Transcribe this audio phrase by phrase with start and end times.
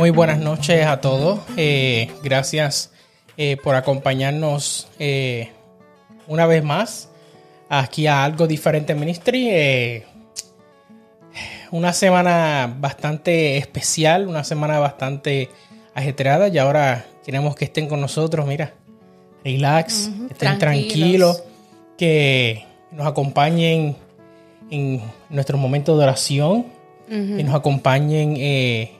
[0.00, 1.40] Muy buenas noches a todos.
[1.58, 2.90] Eh, gracias
[3.36, 5.50] eh, por acompañarnos eh,
[6.26, 7.10] una vez más
[7.68, 10.02] aquí a Algo Diferente Ministry.
[11.70, 15.50] una semana bastante especial, una semana bastante
[15.92, 18.72] ajetreada y ahora queremos que estén con nosotros, mira,
[19.44, 21.42] relax, estén tranquilos,
[21.98, 23.96] que nos acompañen
[24.70, 26.64] en nuestro momento de oración,
[27.06, 28.98] que nos acompañen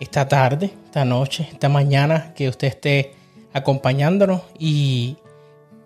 [0.00, 3.12] esta tarde, esta noche, esta mañana, que usted esté
[3.52, 5.16] acompañándonos y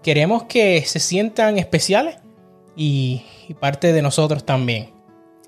[0.03, 2.17] queremos que se sientan especiales
[2.77, 3.25] y,
[3.61, 4.91] parte de nosotros también.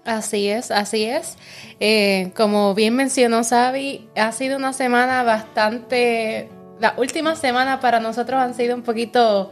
[0.04, 1.36] Así es, así es.
[1.80, 6.48] Eh, como bien mencionó Sabi, ha sido una semana bastante...
[6.78, 9.50] Las últimas semanas para nosotros han sido un poquito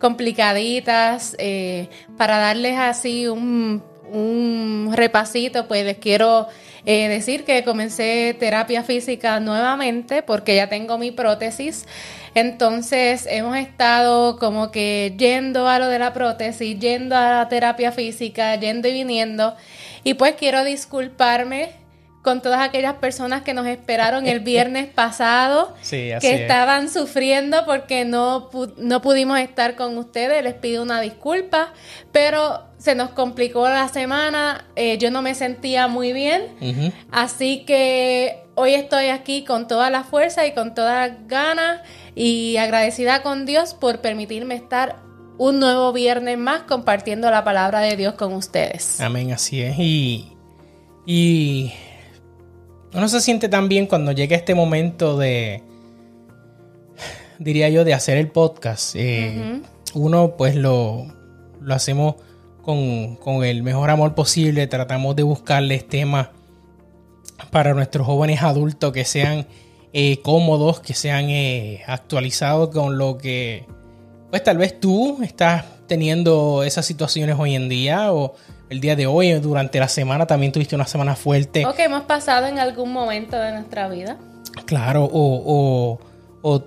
[0.00, 1.36] complicaditas.
[1.38, 6.48] Eh, para darles así un, un repasito, pues les quiero
[6.86, 11.86] eh, decir que comencé terapia física nuevamente porque ya tengo mi prótesis.
[12.34, 17.92] Entonces hemos estado como que yendo a lo de la prótesis, yendo a la terapia
[17.92, 19.54] física, yendo y viniendo.
[20.02, 21.83] Y pues quiero disculparme
[22.24, 28.50] con todas aquellas personas que nos esperaron el viernes pasado, que estaban sufriendo porque no,
[28.78, 30.42] no pudimos estar con ustedes.
[30.42, 31.74] Les pido una disculpa,
[32.12, 38.42] pero se nos complicó la semana, eh, yo no me sentía muy bien, así que
[38.54, 41.82] hoy estoy aquí con toda la fuerza y con todas las ganas
[42.14, 44.96] y agradecida con Dios por permitirme estar
[45.36, 49.00] un nuevo viernes más compartiendo la palabra de Dios con ustedes.
[49.00, 49.76] Amén, así es.
[49.78, 50.32] Y,
[51.06, 51.72] y
[52.94, 55.62] uno se siente tan bien cuando llega este momento de,
[57.38, 58.94] diría yo, de hacer el podcast.
[58.96, 59.60] Eh,
[59.94, 61.06] uno pues lo,
[61.60, 62.16] lo hacemos
[62.62, 64.66] con, el mejor amor posible.
[64.66, 66.28] Tratamos de buscarles temas
[67.50, 69.46] para nuestros jóvenes adultos que sean
[69.92, 73.66] eh, cómodos, que sean eh, actualizados con lo que,
[74.30, 78.34] pues tal vez tú estás teniendo esas situaciones hoy en día o
[78.70, 81.66] el día de hoy, durante la semana también tuviste una semana fuerte.
[81.66, 84.18] O que hemos pasado en algún momento de nuestra vida.
[84.66, 85.98] Claro, o,
[86.42, 86.64] o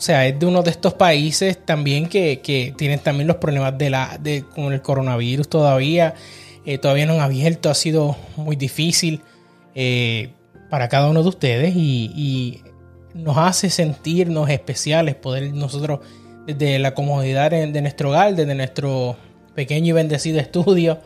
[0.00, 3.90] o sea, es de uno de estos países también que, tienen también los problemas de
[3.90, 6.14] la, de, con el coronavirus todavía.
[6.64, 9.20] Eh, todavía no han abierto, ha sido muy difícil
[9.74, 10.30] eh,
[10.70, 12.62] para cada uno de ustedes y,
[13.12, 16.00] nos hace sentirnos especiales poder nosotros
[16.46, 19.16] desde la comodidad de, nuestro hogar, desde nuestro
[19.54, 20.98] pequeño y bendecido estudio,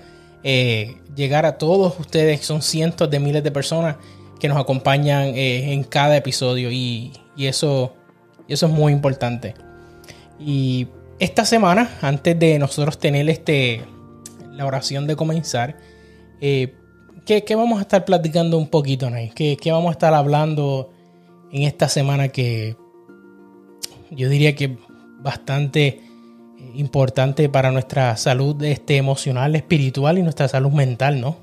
[0.45, 3.97] eh, llegar a todos ustedes, son cientos de miles de personas
[4.39, 7.95] que nos acompañan en cada episodio y, eso
[8.47, 9.55] eso es muy importante.
[10.39, 10.89] Y
[11.19, 13.83] esta semana, antes de nosotros tener este,
[14.53, 15.77] la oración de comenzar,
[16.41, 16.75] eh,
[17.25, 19.31] ¿qué, vamos a estar platicando un poquito, Nay?
[19.35, 20.91] ¿Qué, vamos a estar hablando
[21.53, 22.77] en esta semana que
[24.11, 24.77] yo diría que
[25.21, 26.01] bastante
[26.77, 31.37] importante para nuestra salud este, emocional, espiritual y nuestra salud mental, ¿no?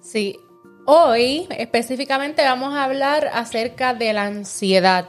[0.00, 0.38] Sí,
[0.86, 5.08] hoy específicamente vamos a hablar acerca de la ansiedad.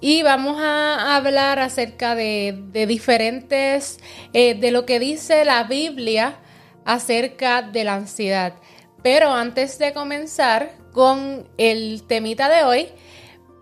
[0.00, 3.98] Y vamos a hablar acerca de, diferentes,
[4.34, 6.36] eh, de lo que dice la Biblia
[6.84, 8.54] acerca de la ansiedad.
[9.02, 12.88] Pero antes de comenzar con el temita de hoy,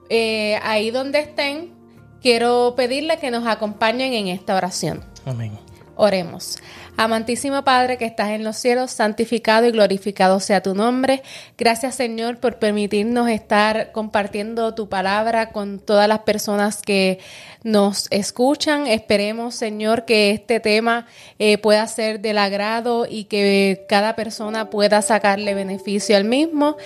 [0.08, 1.72] eh, ahí donde estén,
[2.22, 5.04] quiero pedirle que nos acompañen en esta oración.
[5.26, 5.58] Amén.
[5.96, 6.58] Oremos.
[6.98, 11.22] Amantísimo Padre que estás en los cielos, santificado y glorificado sea tu nombre.
[11.56, 17.18] Gracias Señor por permitirnos estar compartiendo tu palabra con todas las personas que
[17.64, 18.86] nos escuchan.
[18.86, 21.06] Esperemos Señor que este tema
[21.38, 26.76] eh, pueda ser del agrado y que cada persona pueda sacarle beneficio al mismo.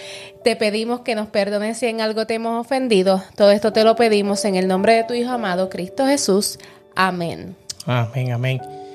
[0.44, 3.22] Te pedimos que nos perdones si en algo te hemos ofendido.
[3.34, 6.58] Todo esto te lo pedimos en el nombre de tu Hijo amado Cristo Jesús.
[6.94, 7.56] Amén.
[7.86, 8.85] Amén, amén.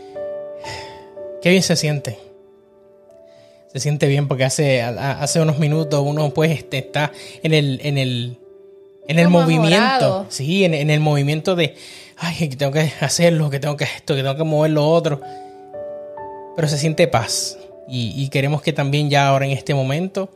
[1.41, 2.19] Qué bien se siente.
[3.73, 7.11] Se siente bien porque hace, hace unos minutos uno pues este, está
[7.41, 8.37] en el, en el,
[9.07, 10.25] en el movimiento.
[10.29, 11.75] Sí, en, el movimiento de,
[12.17, 15.21] ay, que tengo que hacerlo, que tengo que esto, que tengo que mover lo otro.
[16.55, 17.57] Pero se siente paz.
[17.87, 20.29] Y, queremos que también ya ahora en este momento,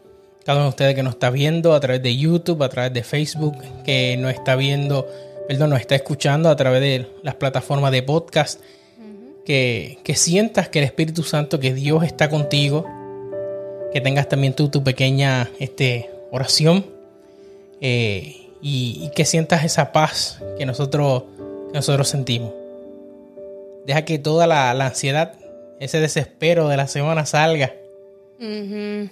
[0.43, 3.03] cada uno de ustedes que nos está viendo a través de YouTube, a través de
[3.03, 3.55] Facebook,
[3.85, 5.07] que nos está viendo,
[5.47, 8.59] perdón, nos está escuchando a través de las plataformas de podcast,
[9.45, 12.85] que, sientas que el Espíritu Santo, que Dios está contigo,
[13.93, 16.85] que tengas también tú tu pequeña este, oración
[17.79, 21.23] eh, y, que sientas esa paz que nosotros,
[21.73, 22.51] nosotros sentimos.
[23.85, 25.33] Deja que toda la, ansiedad,
[25.79, 27.71] ese desespero de la semana salga.
[28.39, 29.09] Que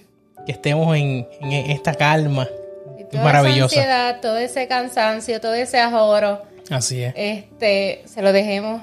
[0.47, 1.27] estemos en,
[1.69, 2.49] esta calma.
[3.11, 3.75] toda maravillosa.
[3.75, 6.41] esa ansiedad, todo ese cansancio, todo ese ahorro,
[6.71, 7.13] Así es.
[7.15, 8.81] este, se lo dejemos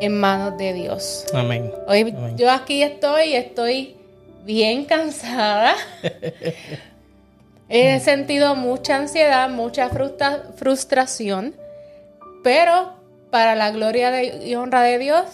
[0.00, 1.26] en manos de Dios.
[1.34, 1.72] Amén.
[1.86, 2.36] Hoy Amén.
[2.36, 3.96] yo aquí estoy, estoy
[4.44, 5.74] bien cansada.
[7.68, 11.54] He sentido mucha ansiedad, mucha frustra- frustración,
[12.44, 12.92] pero
[13.30, 15.24] para la gloria de- y honra de Dios,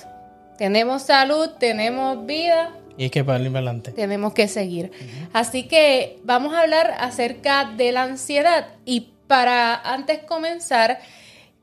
[0.56, 3.90] tenemos salud, tenemos vida, Y hay que para adelante.
[3.93, 4.93] tenemos que seguir.
[5.32, 11.00] Así que vamos a hablar acerca de la ansiedad y para antes comenzar,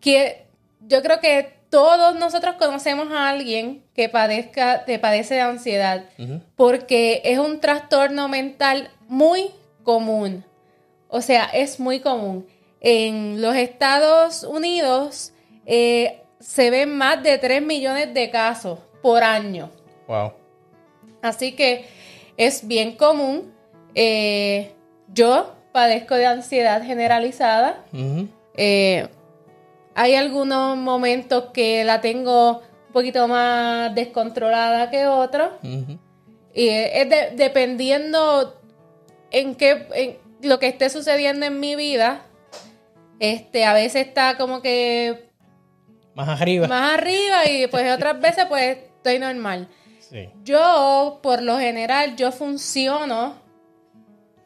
[0.01, 0.45] que
[0.81, 6.05] yo creo que todos nosotros conocemos a alguien que padezca, que padece de ansiedad,
[6.55, 9.51] porque es un trastorno mental muy
[9.83, 10.45] común.
[11.07, 12.47] O sea, es muy común.
[12.81, 15.33] En los Estados Unidos
[15.65, 19.69] eh, se ven más de 3 millones de casos por año.
[20.07, 20.33] Wow.
[21.21, 21.85] Así que
[22.37, 23.53] es bien común.
[23.95, 24.71] Eh,
[25.13, 27.83] yo padezco de ansiedad generalizada.
[28.55, 29.07] Eh,
[29.95, 35.49] hay algunos momentos que la tengo un poquito más descontrolada que otros.
[36.53, 38.59] Y es de- dependiendo
[39.31, 42.21] en qué en lo que esté sucediendo en mi vida.
[43.19, 45.29] Este, a veces está como que
[46.13, 46.67] Más arriba.
[46.67, 49.67] más arriba y pues otras veces pues estoy normal.
[49.99, 50.29] Sí.
[50.43, 53.35] Yo, por lo general, yo funciono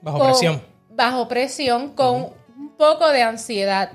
[0.01, 0.61] Bajo con- presión.
[0.89, 3.91] bajo presión con un poco de ansiedad.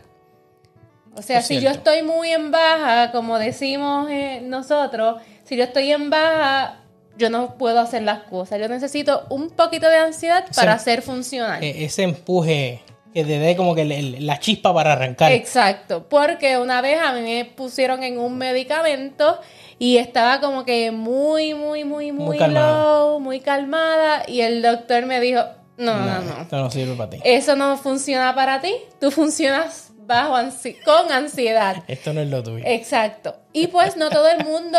[1.16, 5.64] O sea, Es si yo estoy muy en baja, como decimos eh, nosotros, si yo
[5.64, 6.80] estoy en baja,
[7.16, 8.58] yo no puedo hacer las cosas.
[8.60, 11.62] Yo necesito un poquito de ansiedad para hacer funcional.
[11.62, 12.82] E- ese empuje
[13.12, 15.30] que te dé como que la chispa para arrancar.
[15.30, 19.38] Exacto, porque una vez a mí me pusieron en un medicamento
[19.78, 25.20] y estaba como que muy, muy, muy, muy, low, muy calmada y el doctor me
[25.20, 25.42] dijo,
[25.76, 27.18] no, no, no, Esto no sirve para ti.
[27.22, 31.82] eso no funciona para ti, tú funcionas bajo ansi- con ansiedad.
[31.88, 32.64] Esto no es lo tuyo.
[32.66, 33.36] Exacto.
[33.52, 34.78] Y pues no todo el mundo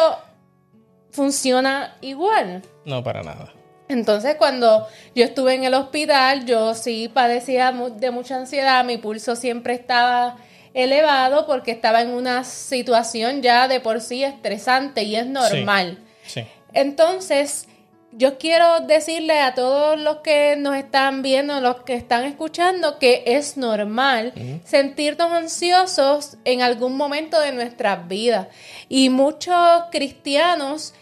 [1.12, 2.62] funciona igual.
[2.86, 3.52] No, para nada.
[3.88, 9.36] Entonces, cuando yo estuve en el hospital, yo sí padecía de mucha ansiedad, mi pulso
[9.36, 10.38] siempre estaba
[10.74, 16.00] elevado porque estaba en una situación ya de por sí estresante y es normal.
[16.26, 16.44] Sí.
[16.74, 17.68] Entonces,
[18.18, 23.24] yo quiero decirle a todos los que nos están viendo, los que están escuchando, que
[23.26, 24.34] es normal
[24.64, 28.48] sentirnos ansiosos en algún momento de nuestras vidas.
[28.88, 30.94] Y muchos cristianos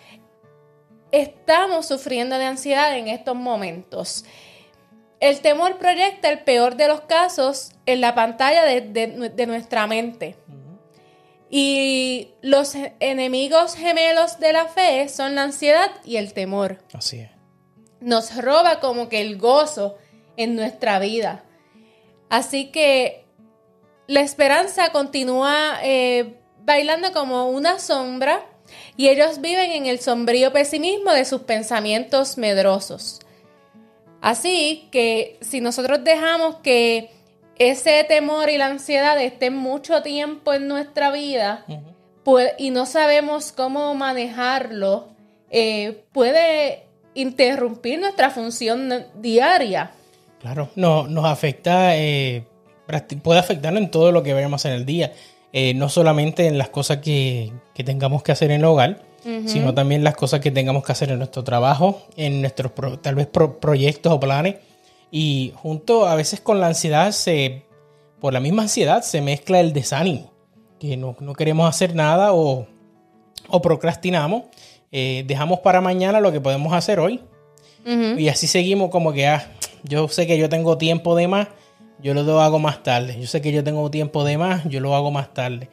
[1.11, 4.25] estamos sufriendo de ansiedad en estos momentos.
[5.19, 9.87] El temor proyecta el peor de los casos en la pantalla de, de- de nuestra
[9.87, 10.35] mente.
[11.55, 16.79] Y los enemigos gemelos de la fe son la ansiedad y el temor.
[16.93, 17.29] Así es.
[17.99, 19.95] Nos roba como que el gozo
[20.35, 21.43] en nuestra vida.
[22.27, 23.25] Así que
[24.07, 28.43] la esperanza continúa eh, bailando como una sombra
[28.97, 33.19] y ellos viven en el sombrío pesimismo de sus pensamientos medrosos.
[34.21, 37.11] Así que si nosotros dejamos que
[37.59, 41.65] ese temor y la ansiedad estén mucho tiempo en nuestra vida
[42.23, 45.09] pues, y no sabemos cómo manejarlo,
[45.51, 46.83] eh, puede
[47.13, 49.91] interrumpir nuestra función diaria.
[50.39, 50.69] Claro.
[50.75, 52.43] No, nos afecta, eh,
[53.21, 55.13] puede afectarnos en todo lo que vayamos a hacer en el día.
[55.51, 59.01] Eh, no solamente en las cosas que, que tengamos que hacer en el hogar,
[59.45, 63.15] sino también las cosas que tengamos que hacer en nuestro trabajo, en nuestros pro- tal
[63.15, 64.55] vez pro- proyectos o planes.
[65.15, 67.65] Y junto a veces con la ansiedad, se,
[68.19, 70.31] por la misma ansiedad se mezcla el desánimo,
[70.79, 72.65] que no, no queremos hacer nada o,
[73.47, 74.45] o procrastinamos,
[74.91, 77.19] eh, dejamos para mañana lo que podemos hacer hoy.
[78.17, 79.45] Y así seguimos como que, ah,
[79.83, 81.47] yo sé que yo tengo tiempo de más,
[82.01, 83.15] yo lo hago más tarde.
[83.19, 85.69] Yo sé que yo tengo tiempo de más, yo lo hago más tarde.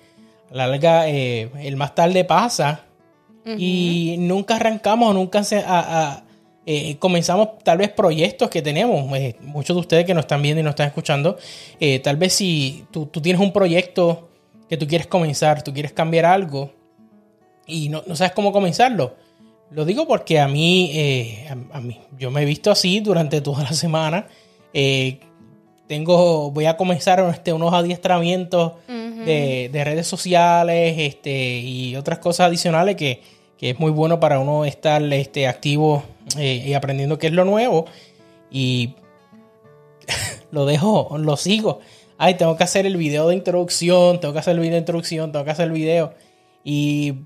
[0.51, 2.83] A la larga, eh, el más tarde pasa
[3.59, 5.65] y nunca arrancamos, nunca se, a-
[6.11, 6.25] a-
[6.73, 9.13] eh, comenzamos tal vez proyectos que tenemos.
[9.19, 11.37] Eh, muchos de ustedes que nos están viendo y nos están escuchando,
[11.81, 14.29] eh, tal vez si tú, tú tienes un proyecto
[14.69, 16.71] que tú quieres comenzar, tú quieres cambiar algo
[17.67, 19.17] y no, no sabes cómo comenzarlo.
[19.73, 23.65] Lo digo porque a mí, a, a mí, yo me he visto así durante toda
[23.65, 24.29] la semana.
[25.89, 32.47] Tengo, voy a comenzar este, unos adiestramientos de, de redes sociales este, y otras cosas
[32.47, 33.21] adicionales que,
[33.61, 36.03] que es muy bueno para uno estar este, activo
[36.39, 37.87] eh, y aprendiendo qué es lo nuevo.
[38.51, 38.95] Y
[40.51, 41.81] lo dejo, lo sigo.
[42.19, 45.33] Ay, tengo que hacer el video de introducción, tengo que hacer el video de introducción,
[45.33, 46.15] tengo que hacer el video.
[46.63, 47.25] Y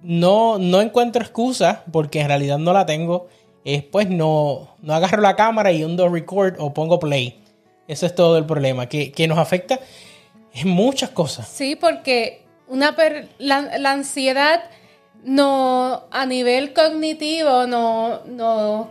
[0.00, 3.28] no, no encuentro excusa porque en realidad no la tengo.
[3.64, 7.40] Es pues no, no agarro la cámara y hundo record o pongo play.
[7.90, 9.80] Ese es todo el problema, que, nos afecta
[10.54, 11.48] en muchas cosas.
[11.48, 12.96] Sí, porque una
[13.38, 14.62] la, ansiedad
[15.24, 18.90] no a nivel cognitivo no, no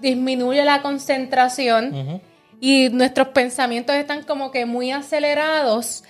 [0.00, 2.22] disminuye la concentración
[2.60, 6.04] y nuestros pensamientos están como que muy acelerados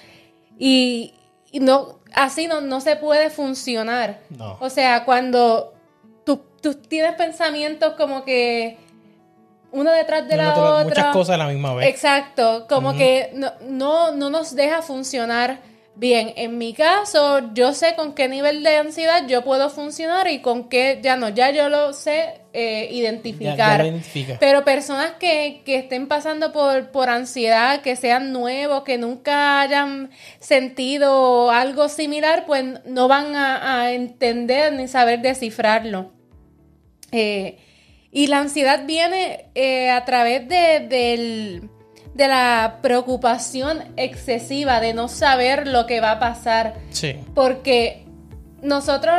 [0.58, 1.14] y,
[1.52, 4.20] no así no, no, se puede funcionar.
[4.60, 5.74] O sea, cuando
[6.24, 8.78] tú, tú tienes pensamientos como que
[9.72, 10.84] uno detrás de la otra.
[10.84, 11.88] Muchas cosas a la misma vez.
[11.88, 15.60] Exacto, como que no, no, no nos deja funcionar
[15.96, 16.32] bien.
[16.36, 20.68] En mi caso, yo sé con qué nivel de ansiedad yo puedo funcionar y con
[20.68, 23.84] qué ya no, ya yo lo sé eh, identificar.
[24.38, 30.10] Pero personas que, que, estén pasando por, por ansiedad, que sean nuevos, que nunca hayan
[30.38, 36.12] sentido algo similar, pues no van a, entender ni saber descifrarlo.
[37.12, 37.58] Eh,
[38.10, 41.68] y la ansiedad viene eh, a través de,
[42.16, 46.74] de la preocupación excesiva de no saber lo que va a pasar.
[46.90, 47.16] Sí.
[47.34, 48.06] Porque
[48.62, 49.14] nosotros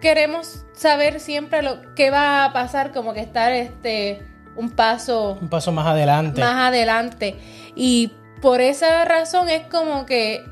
[0.00, 4.22] queremos saber siempre lo que va a pasar, como que estar este
[4.56, 6.40] un paso un paso más adelante.
[6.40, 7.36] Más adelante.
[7.74, 10.44] Y por esa razón es como que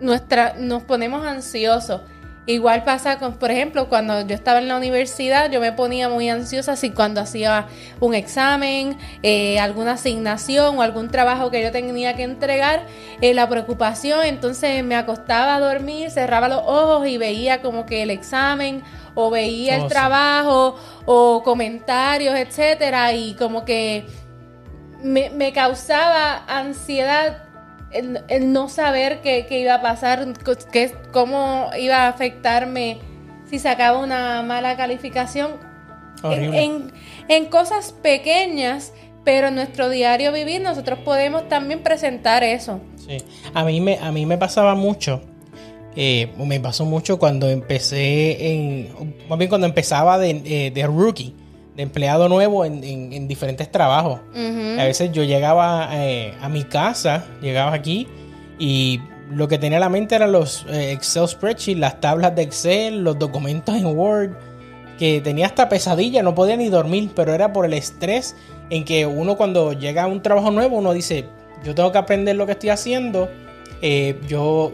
[0.00, 2.00] nuestra nos ponemos ansiosos.
[2.44, 6.28] Igual pasa con, por ejemplo, cuando yo estaba en la universidad, yo me ponía muy
[6.28, 7.68] ansiosa si cuando hacía
[8.00, 12.84] un examen, eh, alguna asignación o algún trabajo que yo tenía que entregar,
[13.20, 18.02] eh, la preocupación, entonces me acostaba a dormir, cerraba los ojos y veía como que
[18.02, 18.82] el examen
[19.14, 20.74] o veía el oh, trabajo
[21.06, 24.04] o comentarios, etcétera, y como que
[25.00, 27.51] me, me causaba ansiedad
[27.92, 30.26] el, no saber qué, iba a pasar,
[30.72, 32.98] qué, cómo iba a afectarme
[33.48, 35.50] si sacaba una mala calificación.
[36.24, 36.92] En,
[37.28, 38.92] en, cosas pequeñas,
[39.24, 42.80] pero en nuestro diario vivir nosotros podemos también presentar eso.
[42.96, 43.18] Sí,
[43.52, 45.20] a mí me, a mí me pasaba mucho.
[45.96, 51.34] Eh, me pasó mucho cuando empecé en, más bien cuando empezaba de, eh, de rookie
[51.76, 54.20] de empleado nuevo en, diferentes trabajos.
[54.34, 58.08] A veces yo llegaba eh, a mi casa, llegaba aquí
[58.58, 59.00] y
[59.30, 63.02] lo que tenía en la mente eran los eh, Excel spreadsheets, las tablas de Excel,
[63.02, 64.32] los documentos en Word,
[64.98, 68.36] que tenía hasta pesadilla, no podía ni dormir, pero era por el estrés
[68.70, 71.26] en que uno cuando llega a un trabajo nuevo, uno dice,
[71.64, 73.28] yo tengo que aprender lo que estoy haciendo,
[73.80, 74.72] eh, yo,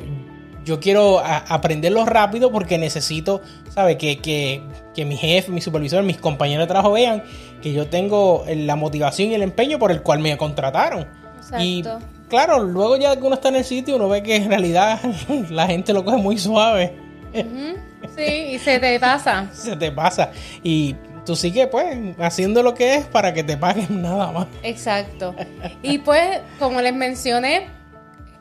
[0.69, 3.97] yo quiero aprenderlo rápido porque necesito, ¿sabe?
[3.97, 4.61] Que, que,
[4.95, 7.23] que, mi jefe, mi supervisor, mis compañeros de trabajo vean
[7.63, 11.09] que yo tengo la motivación y el empeño por el cual me contrataron.
[11.39, 11.65] Exacto.
[11.65, 11.83] Y
[12.29, 15.01] claro, luego ya que uno está en el sitio, uno ve que en realidad
[15.51, 16.93] la gente lo coge muy suave.
[18.15, 19.49] Sí, y se te pasa.
[19.53, 20.33] se te pasa.
[20.63, 20.95] Y
[21.25, 24.47] tú sigues pues haciendo lo que es para que te paguen nada más.
[24.63, 25.35] Exacto.
[25.83, 27.71] Y pues, como les mencioné,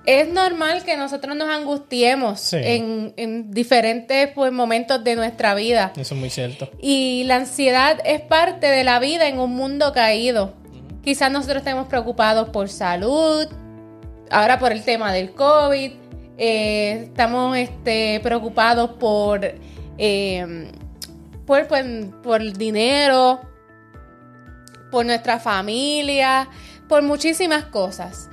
[0.08, 5.92] es normal que nosotros nos angustiemos en, diferentes pues, momentos de nuestra vida.
[5.98, 6.72] Eso es muy cierto.
[6.82, 10.54] Y la ansiedad es parte de la vida en un mundo caído.
[11.04, 13.48] Quizás nosotros estemos preocupados por salud,
[14.32, 15.92] ahora por el tema del COVID,
[16.38, 19.42] eh, estamos este, preocupados por,
[19.98, 20.72] eh,
[21.46, 21.86] por, pues,
[22.24, 23.42] por dinero,
[24.90, 26.48] por nuestra familia,
[26.88, 28.30] por muchísimas cosas.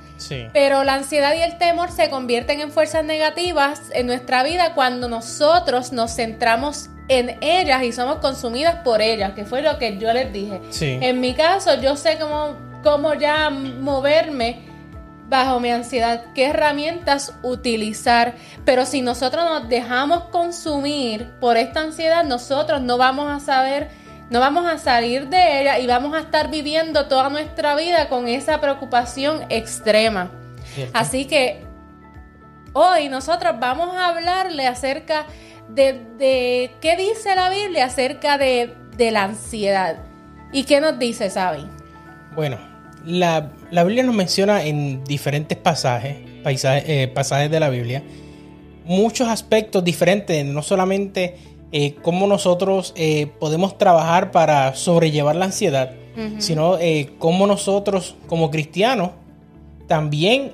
[0.53, 5.07] Pero la ansiedad y el temor se convierten en fuerzas negativas en nuestra vida cuando
[5.07, 10.11] nosotros nos centramos en ellas y somos consumidas por ellas, que fue lo que yo
[10.13, 10.61] les dije.
[10.81, 14.65] En mi caso, yo sé cómo, cómo ya moverme
[15.27, 22.23] bajo mi ansiedad, qué herramientas utilizar, pero si nosotros nos dejamos consumir por esta ansiedad,
[22.23, 23.89] nosotros no vamos a saber
[24.29, 28.27] no vamos a salir de ella y vamos a estar viviendo toda nuestra vida con
[28.27, 30.31] esa preocupación extrema.
[30.93, 31.61] Así que
[32.73, 35.25] hoy nosotros vamos a hablarle acerca
[35.69, 39.97] de, qué dice la Biblia acerca de, la ansiedad.
[40.51, 41.67] ¿Y qué nos dice, Sabi?
[42.35, 42.57] Bueno,
[43.05, 48.03] la, Biblia nos menciona en diferentes pasajes, eh, pasajes de la Biblia,
[48.85, 55.91] muchos aspectos diferentes, no solamente eh, cómo nosotros eh, podemos trabajar para sobrellevar la ansiedad,
[56.37, 59.09] sino eh, cómo nosotros como cristianos
[59.85, 60.53] también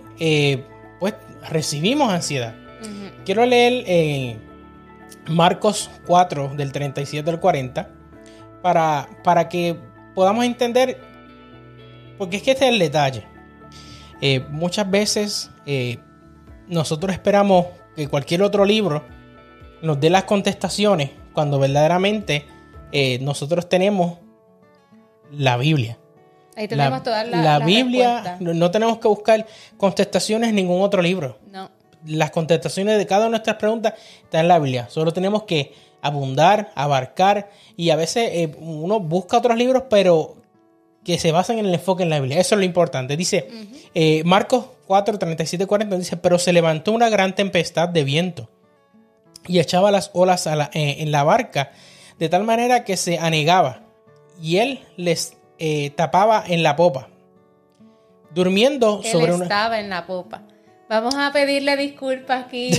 [1.00, 1.14] pues
[1.50, 2.56] recibimos ansiedad.
[3.26, 4.40] Quiero leer
[5.30, 7.90] Marcos 4 del 37 al 40
[8.64, 9.78] para, para que
[10.16, 11.00] podamos entender,
[12.18, 13.28] porque es que este es el detalle.
[14.50, 15.52] muchas veces
[16.68, 19.06] nosotros esperamos que cualquier otro libro
[19.82, 22.46] nos dé las contestaciones cuando verdaderamente
[22.92, 24.18] eh, nosotros tenemos
[25.32, 25.98] la Biblia.
[26.56, 29.46] Ahí tenemos todas las la las Biblia, no, no tenemos que buscar
[29.78, 31.38] contestaciones en ningún otro libro.
[31.50, 31.72] No.
[32.06, 34.88] Las contestaciones de cada una de nuestras preguntas están en la Biblia.
[34.90, 40.36] Solo tenemos que abundar, abarcar y a veces eh, uno busca otros libros, pero
[41.06, 42.40] que se basan en el enfoque en la Biblia.
[42.40, 43.16] Eso es lo importante.
[43.16, 43.48] Dice
[43.94, 48.50] eh, Marcos 4, 37, 40, dice, pero se levantó una gran tempestad de viento
[49.48, 51.72] y echaba las olas a la- eh, en la barca
[52.20, 53.82] de tal manera que se anegaba
[54.42, 57.08] y él les eh, tapaba en la popa,
[58.34, 59.44] durmiendo Él sobre una...
[59.46, 60.44] estaba en la popa.
[60.90, 62.72] Vamos a pedirle disculpas aquí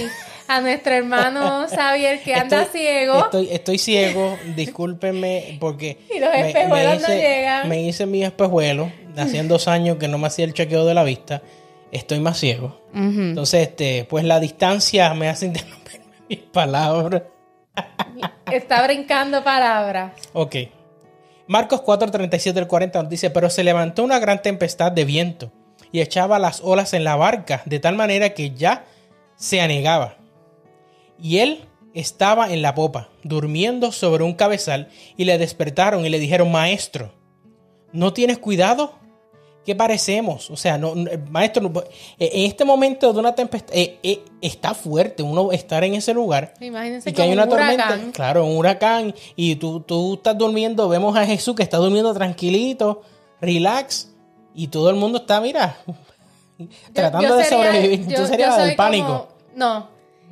[0.46, 3.18] a nuestro hermano Xavier que anda Estoy- ciego.
[3.24, 7.68] Estoy, estoy ciego, discúlpenme porque Y los espejuelos no hice, llegan.
[7.68, 8.92] me hice mi espejuelo.
[9.16, 11.42] Hacían dos años que no me hacía el chequeo de la vista.
[11.90, 12.80] Estoy más ciego.
[12.94, 16.01] Entonces, este, pues la distancia me hace interrumpir
[16.32, 17.22] mis palabras.
[18.50, 20.12] Está brincando palabras.
[20.32, 20.56] Ok.
[21.46, 25.52] Marcos 4, 37 al 40 nos dice, pero se levantó una gran tempestad de viento
[25.90, 28.86] y echaba las olas en la barca de tal manera que ya
[29.36, 30.16] se anegaba.
[31.18, 36.18] Y él estaba en la popa, durmiendo sobre un cabezal, y le despertaron y le
[36.18, 37.12] dijeron, maestro,
[37.92, 38.98] ¿no tienes cuidado?
[39.64, 40.50] ¿Qué parecemos?
[40.50, 41.80] O sea, no, no, maestro, no-
[42.18, 46.12] eh, en este momento de una tempestad, eh, eh, está fuerte uno estar en ese
[46.12, 48.10] lugar Imagínense y que hay una un tormenta, huracán.
[48.12, 53.02] claro, un huracán, y tú, tú estás durmiendo, vemos a Jesús que está durmiendo tranquilito,
[53.40, 54.08] relax,
[54.54, 55.76] y todo el mundo está, mira,
[56.58, 58.08] Yo- tratando yo de sería- sobrevivir.
[58.08, 59.06] yo- tú serías del pánico.
[59.06, 59.88] como- no,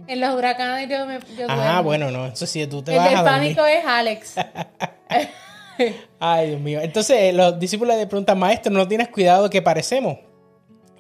[0.09, 3.11] en los huracanes yo me yo Ah, bueno, no, eso sí, tú te El vas
[3.11, 4.35] del a pánico es Alex.
[6.21, 6.81] Ay, Dios mío.
[6.83, 10.19] Entonces eh, los discípulos le preguntan, maestro, ¿no tienes cuidado que parecemos?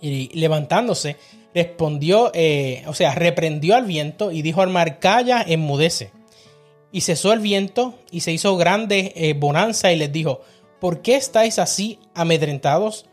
[0.00, 1.16] Y levantándose,
[1.54, 6.10] respondió, eh, o sea, reprendió al viento y dijo al mar, calla, enmudece.
[6.92, 10.40] Y cesó el viento y se hizo grande eh, bonanza y les dijo,
[10.80, 13.06] ¿por qué estáis así amedrentados?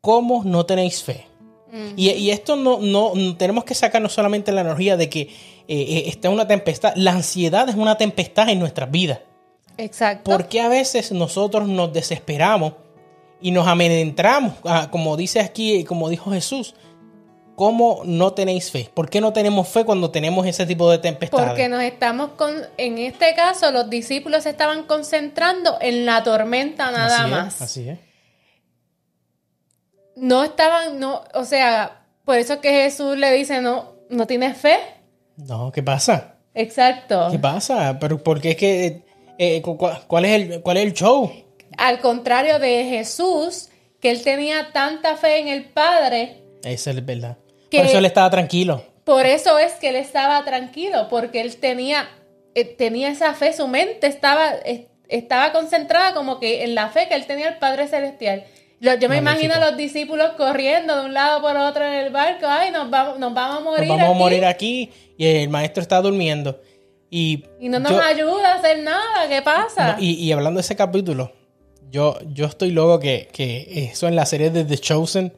[0.00, 1.26] ¿Cómo no tenéis fe?
[1.96, 5.22] Y, y esto no, no, no- tenemos que sacar no solamente la energía de que
[5.68, 9.20] eh, está una tempestad, la ansiedad es una tempestad en nuestras vidas.
[9.78, 10.30] Exacto.
[10.30, 12.74] ¿Por qué a veces nosotros nos desesperamos
[13.40, 14.54] y nos amedrentamos?
[14.64, 16.74] Ah, como dice aquí, como dijo Jesús,
[17.56, 18.90] ¿cómo no tenéis fe?
[18.92, 21.48] ¿Por qué no tenemos fe cuando tenemos ese tipo de tempestades?
[21.48, 26.90] Porque nos estamos con, en este caso, los discípulos se estaban concentrando en la tormenta
[26.90, 27.62] nada Así es, más.
[27.62, 27.98] así es.
[30.16, 34.78] No estaban, no, o sea, por eso que Jesús le dice, no, no tienes fe.
[35.36, 36.36] No, ¿qué pasa?
[36.54, 37.28] Exacto.
[37.30, 37.98] ¿Qué pasa?
[38.00, 39.05] Pero porque es que
[39.38, 41.30] eh, cu- cu- ¿cuál es el cuál es el show?
[41.78, 43.68] Al contrario de Jesús,
[44.00, 47.36] que él tenía tanta fe en el Padre, Esa es verdad.
[47.70, 48.82] Que- Por eso él estaba tranquilo.
[49.04, 52.08] por eso es que él estaba tranquilo, porque él tenía,
[52.54, 57.06] eh, tenía esa fe, su mente estaba, eh, estaba concentrada como que en la fe
[57.08, 58.44] que él tenía el Padre Celestial.
[58.80, 59.16] Yo me Magnífico.
[59.20, 62.90] imagino a los discípulos corriendo de un lado por otro en el barco, ay, nos
[62.90, 63.88] vamos, nos vamos a morir.
[63.88, 66.60] Nos vamos aquí, a morir aquí y el maestro está durmiendo.
[67.18, 69.94] Y, Y no nos yo- ayuda a hacer nada, ¿qué pasa?
[69.94, 71.32] No, y, y hablando de ese capítulo,
[71.90, 75.32] yo, yo estoy loco que, que eso en la serie de The Chosen,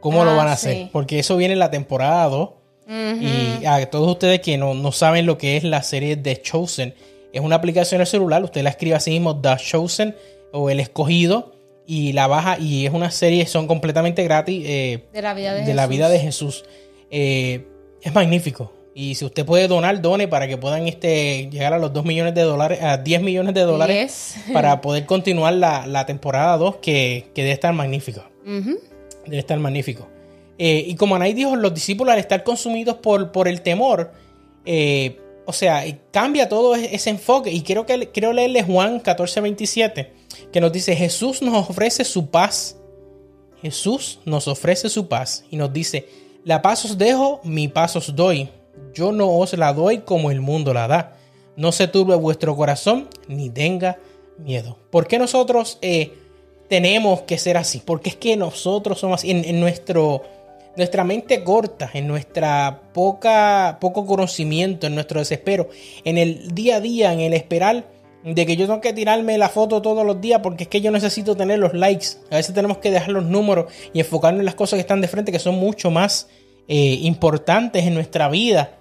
[0.00, 0.68] ¿cómo lo Ah, van a sí.
[0.68, 0.88] hacer?
[0.92, 2.48] Porque eso viene en la temporada 2.
[2.88, 3.24] Ujú.
[3.24, 6.94] Y a todos ustedes que no, no saben lo que es la serie The Chosen,
[7.32, 10.14] es una aplicación en el celular, usted la escribe así mismo, The Chosen
[10.52, 11.52] o El Escogido,
[11.86, 14.62] y la baja, y es una serie, son completamente gratis.
[14.66, 15.96] eh, de la vida de, de la Jesús.
[15.96, 16.64] vida de Jesús.
[17.10, 17.66] Eh,
[18.02, 18.72] es magnífico.
[19.00, 22.34] Y si usted puede donar, done para que puedan este, llegar a los 2 millones
[22.34, 24.44] de dólares, a 10 millones de dólares Yes.
[24.52, 28.24] para poder continuar la, la temporada 2 que, que debe estar magnífico.
[28.44, 30.08] Debe estar magnífico.
[30.58, 34.10] Eh, y como Anay dijo, los discípulos al estar consumidos por, por el temor,
[34.64, 37.52] eh, o sea, eh, cambia todo ese enfoque.
[37.52, 40.12] Y quiero, que, quiero leerle Juan 14, 27,
[40.52, 42.76] que nos dice, Jesús nos ofrece su paz.
[43.62, 46.08] Jesús nos ofrece su paz y nos dice,
[46.44, 48.48] la paz os dejo, mi paz os doy.
[48.92, 51.16] Yo no os la doy como el mundo la da.
[51.56, 53.98] No se turbe vuestro corazón ni tenga
[54.38, 54.78] miedo.
[54.90, 56.12] ¿Por qué nosotros eh,
[56.68, 57.82] tenemos que ser así?
[57.84, 59.30] Porque es que nosotros somos así.
[59.30, 60.22] En, en nuestro,
[60.76, 65.68] nuestra mente corta, en nuestra poca, poco conocimiento, en nuestro desespero,
[66.04, 67.84] en el día a día, en el esperar
[68.24, 70.90] de que yo tengo que tirarme la foto todos los días porque es que yo
[70.90, 72.06] necesito tener los likes.
[72.30, 75.08] A veces tenemos que dejar los números y enfocarnos en las cosas que están de
[75.08, 76.28] frente, que son mucho más
[76.66, 78.77] eh, importantes en nuestra vida.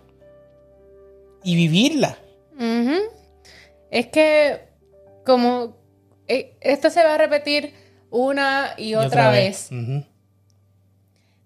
[1.43, 2.17] Y vivirla.
[3.91, 4.67] Es que
[5.26, 5.78] como
[6.28, 7.73] eh, esto se va a repetir
[8.10, 9.69] una y, Y otra, vez.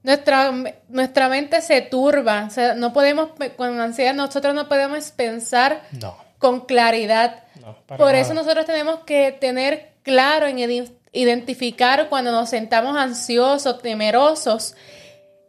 [0.03, 0.51] Nuestra,
[0.89, 2.45] nuestra mente se turba.
[2.47, 6.15] O sea, no podemos, con ansiedad, nosotros no podemos pensar No.
[6.39, 7.43] con claridad.
[7.59, 8.19] no, Por nada.
[8.19, 14.75] eso nosotros tenemos que tener claro en, iden- identificar cuando nos sentamos ansiosos, temerosos.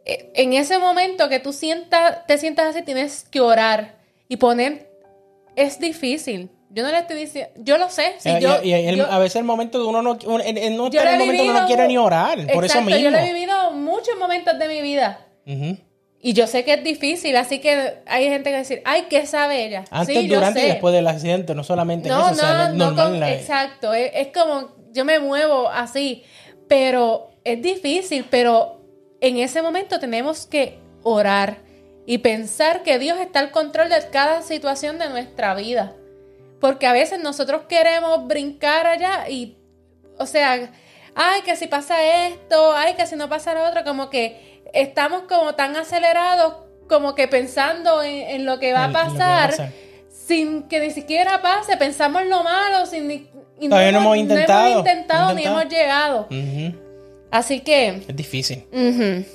[0.05, 3.95] Eh, En ese momento que tú sientas, te sientas así, tienes que orar
[4.33, 4.89] y poner.
[5.55, 6.49] Es difícil.
[6.71, 7.51] Yo no le estoy diciendo.
[7.57, 8.15] Yo lo sé.
[8.17, 10.57] si Eh, yo- y- y el- yo- a veces el momento de uno no, en,
[10.57, 12.81] en no está en el momento que uno no vivido- quiere ni orar, por eso
[12.81, 12.99] mismo.
[12.99, 15.19] Yo lo he vivido muchos momentos de mi vida.
[16.25, 19.65] Y yo sé que es difícil, así que hay gente que decir, ay, ¿qué sabe
[19.65, 19.83] ella?
[19.91, 22.53] Antes, Sí, yo durante y después del accidente, no solamente en No, eso, o sea,
[22.53, 23.93] no, es no, normal con- la- exacto.
[23.93, 26.23] Es, es como, yo me muevo así,
[26.69, 28.79] pero es difícil, pero
[29.19, 31.57] en ese momento tenemos que orar
[32.05, 35.93] y pensar que Dios está al control de cada situación de nuestra vida.
[36.59, 39.57] Porque a veces nosotros queremos brincar allá y,
[40.17, 40.71] o sea,
[41.15, 45.23] ay, que si pasa esto, ay, que si no pasa lo otro, como que estamos
[45.23, 46.55] como tan acelerados,
[46.87, 49.71] como que pensando en, en lo que va a pasar pasar.
[50.09, 54.17] sin que ni siquiera pase, pensamos en lo malo, sin ni, y Todavía no hemos
[54.17, 56.27] intentado, intentado ni hemos llegado.
[57.31, 58.65] Así que, Es difícil,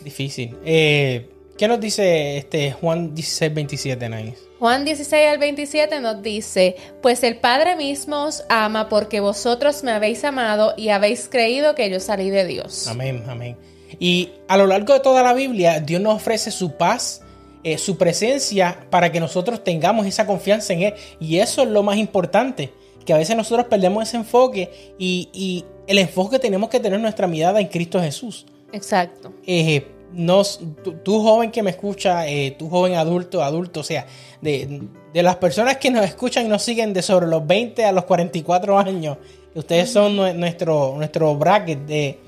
[0.03, 0.57] difícil.
[0.65, 1.29] Eh,
[1.59, 4.35] ¿Qué nos dice este Juan 16, 27, Naís?
[4.61, 9.91] Juan 16 al 27 nos dice, pues el Padre mismo os ama porque vosotros me
[9.91, 12.87] habéis amado y habéis creído que yo salí de Dios.
[12.87, 13.57] Amén, amén.
[13.99, 17.23] Y a lo largo de toda la Biblia, Dios nos ofrece su paz,
[17.65, 20.95] eh, su presencia, para que nosotros tengamos esa confianza en Él.
[21.19, 22.73] Y eso es lo más importante,
[23.05, 27.01] que a veces nosotros perdemos ese enfoque y, y el enfoque que tenemos que tener
[27.01, 28.47] nuestra mirada en Cristo Jesús.
[28.73, 29.33] Exacto.
[29.45, 34.07] Eh, nos, tú, tú joven que me escucha, eh, tú joven adulto, adulto, o sea,
[34.41, 37.93] de, de las personas que nos escuchan y nos siguen de sobre los 20 a
[37.93, 39.19] los 44 años,
[39.53, 42.19] que ustedes son nue- nuestro, nuestro bracket de,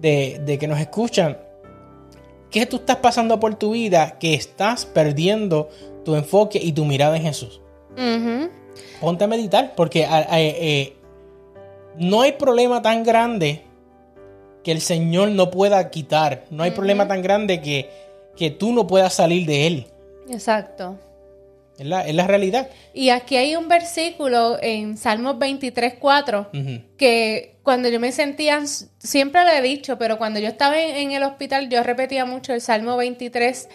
[0.00, 1.38] de, de que nos escuchan,
[2.50, 5.68] ¿qué tú estás pasando por tu vida que estás perdiendo
[6.04, 7.60] tu enfoque y tu mirada en Jesús?
[9.00, 10.94] Ponte a meditar, porque a- a- eh,
[11.98, 13.62] no hay problema tan grande
[14.68, 16.44] que el Señor no pueda quitar.
[16.50, 17.88] No hay problema tan grande que,
[18.36, 19.86] que tú no puedas salir de él.
[20.28, 20.98] Exacto.
[21.78, 22.68] Es la, es la realidad.
[22.92, 26.82] Y aquí hay un versículo en Salmos 23, 4, Ujú.
[26.98, 28.62] que cuando yo me sentía,
[28.98, 32.52] siempre lo he dicho, pero cuando yo estaba en, en el hospital, yo repetía mucho
[32.52, 33.70] el Salmo 23.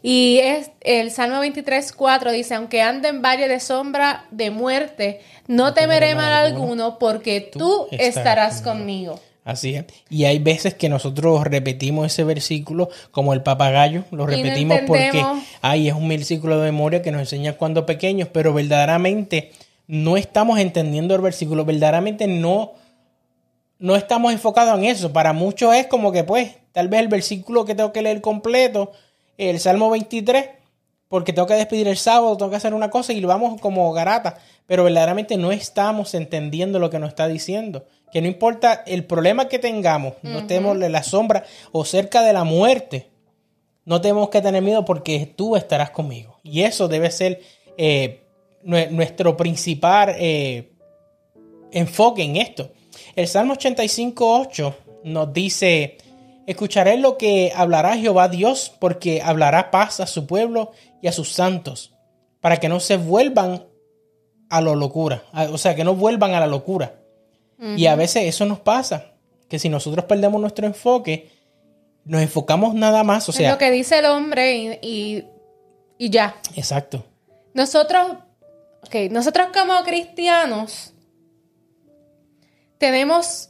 [0.00, 5.20] Y es el Salmo 23, 4 dice, aunque ande en valle de sombra de muerte,
[5.46, 9.20] no temeré mal alguno, porque tú, estarás estarás conmigo.
[9.48, 9.86] Así es.
[10.10, 14.04] Y hay veces que nosotros repetimos ese versículo como el papagayo.
[14.10, 15.24] Lo no repetimos porque
[15.62, 19.52] ay, es un versículo de memoria que nos enseña cuando pequeños, pero verdaderamente
[19.86, 21.64] no estamos entendiendo el versículo.
[21.64, 22.72] Verdaderamente no,
[23.78, 25.14] no estamos enfocados en eso.
[25.14, 28.92] Para muchos es como que, pues, tal vez el versículo que tengo que leer completo,
[29.38, 30.44] el Salmo 23,
[31.08, 33.90] porque tengo que despedir el sábado, tengo que hacer una cosa y lo vamos como
[33.94, 34.36] garata.
[34.66, 37.86] Pero verdaderamente no estamos entendiendo lo que nos está diciendo.
[38.12, 42.32] Que no importa el problema que tengamos, no estemos en la sombra o cerca de
[42.32, 43.10] la muerte,
[43.84, 46.38] no tenemos que tener miedo porque tú estarás conmigo.
[46.42, 47.40] Y eso debe ser
[47.76, 48.22] eh,
[48.64, 50.72] nue- nuestro principal eh,
[51.70, 52.70] enfoque en esto.
[53.14, 55.98] El Salmo 85.8 nos dice,
[56.46, 61.32] escucharé lo que hablará Jehová Dios, porque hablará paz a su pueblo y a sus
[61.32, 61.94] santos,
[62.40, 63.64] para que no se vuelvan
[64.50, 66.97] a la locura, o sea, que no vuelvan a la locura.
[67.60, 69.12] Y a veces eso nos pasa,
[69.48, 71.30] que si nosotros perdemos nuestro enfoque,
[72.04, 75.24] nos enfocamos nada más, o es sea, lo que dice el hombre y, y,
[75.98, 76.36] y ya.
[76.54, 77.04] exacto.
[77.54, 78.18] Nosotros,
[78.86, 80.92] ok, nosotros como cristianos
[82.78, 83.48] tenemos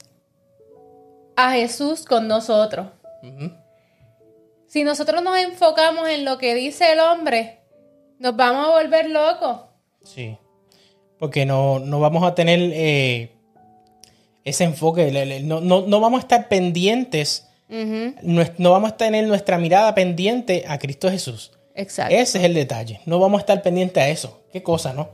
[1.37, 2.89] a Jesús con nosotros.
[4.67, 7.61] Si nosotros nos enfocamos en lo que dice el hombre,
[8.19, 9.61] nos vamos a volver locos.
[10.03, 10.37] Sí.
[11.19, 13.38] Porque no, no vamos a tener eh,
[14.49, 17.47] ese enfoque, le- le- no, no- no vamos a estar pendientes,
[18.57, 21.53] no vamos a tener nuestra mirada pendiente a Cristo Jesús.
[21.75, 22.15] Exacto.
[22.15, 23.01] Ese es el detalle.
[23.07, 24.41] No vamos a estar pendientes a eso.
[24.53, 25.11] Qué cosa, ¿no?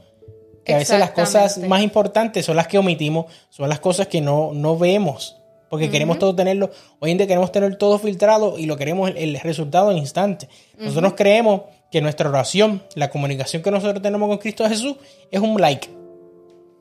[0.64, 4.20] Que a veces las cosas más importantes son las que omitimos, son las cosas que
[4.22, 5.36] no, no vemos.
[5.68, 6.70] Porque queremos todo tenerlo.
[7.00, 10.48] Hoy en día queremos tener todo filtrado y lo queremos el, el resultado en instante.
[10.78, 14.96] Nosotros creemos que nuestra oración, la comunicación que nosotros tenemos con Cristo Jesús,
[15.30, 15.88] es un like.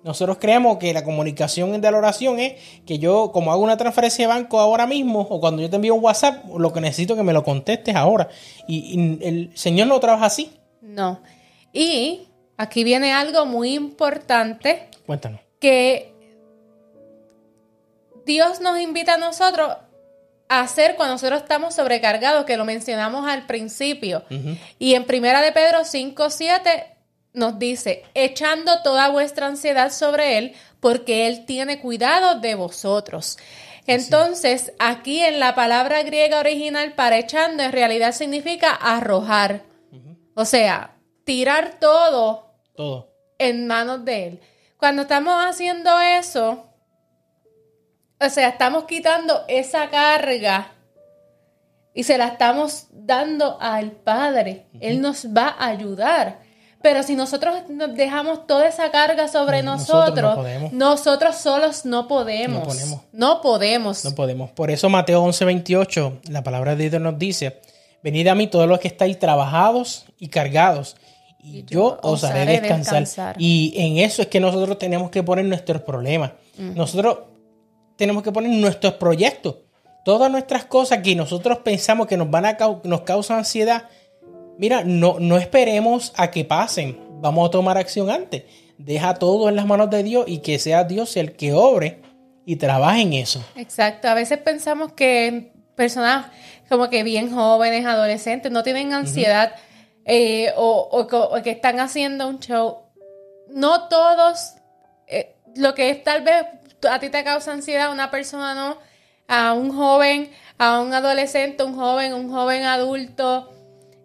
[0.03, 2.53] Nosotros creemos que la comunicación de la oración es
[2.85, 5.95] que yo, como hago una transferencia de banco ahora mismo, o cuando yo te envío
[5.95, 8.27] un WhatsApp, lo que necesito es que me lo contestes ahora.
[8.67, 10.51] Y, y el Señor no trabaja así.
[10.81, 11.21] No.
[11.71, 15.39] Y aquí viene algo muy importante Cuéntanos.
[15.59, 16.13] que
[18.25, 19.71] Dios nos invita a nosotros
[20.49, 24.23] a hacer cuando nosotros estamos sobrecargados, que lo mencionamos al principio.
[24.77, 26.92] Y en Primera de Pedro 5, 7
[27.33, 33.37] nos dice, echando toda vuestra ansiedad sobre Él, porque Él tiene cuidado de vosotros.
[33.85, 39.63] Entonces, aquí en la palabra griega original para echando en realidad significa arrojar.
[40.35, 44.41] O sea, tirar todo, todo en manos de Él.
[44.77, 46.65] Cuando estamos haciendo eso,
[48.19, 50.71] o sea, estamos quitando esa carga
[51.93, 54.65] y se la estamos dando al Padre.
[54.79, 56.39] Él nos va a ayudar.
[56.83, 57.55] Pero si nosotros
[57.95, 60.37] dejamos toda esa carga sobre nosotros,
[60.73, 62.59] nosotros, solos no podemos.
[62.59, 63.01] No podemos.
[63.13, 64.03] No podemos.
[64.03, 64.51] No podemos.
[64.51, 67.61] Por eso Mateo 11:28, la palabra de Dios nos dice,
[68.03, 70.97] venid a mí todos los que estáis trabajados y cargados,
[71.41, 73.35] y, yo, os haré descansar.
[73.37, 76.33] Y en eso es que nosotros tenemos que poner nuestros problemas.
[76.57, 77.19] Nosotros
[77.95, 79.55] tenemos que poner nuestros proyectos.
[80.03, 83.83] Todas nuestras cosas que nosotros pensamos que nos van a nos causan ansiedad,
[84.57, 86.97] mira, no, no esperemos a que pasen.
[87.21, 88.43] Vamos a tomar acción antes.
[88.77, 92.01] Deja todo en las manos de Dios y que sea Dios el que obre
[92.45, 93.43] y trabaje en eso.
[93.55, 94.07] Exacto.
[94.07, 96.27] A veces pensamos que personas
[96.69, 99.53] como que bien jóvenes, adolescentes, no tienen ansiedad
[100.05, 101.07] eh, o,
[101.43, 102.79] que están haciendo un show.
[103.49, 104.55] No todos,
[105.07, 106.45] eh, lo que es tal vez
[106.89, 108.77] a ti te causa ansiedad, una persona no,
[109.27, 113.52] a un joven, a un adolescente, un joven, un joven adulto,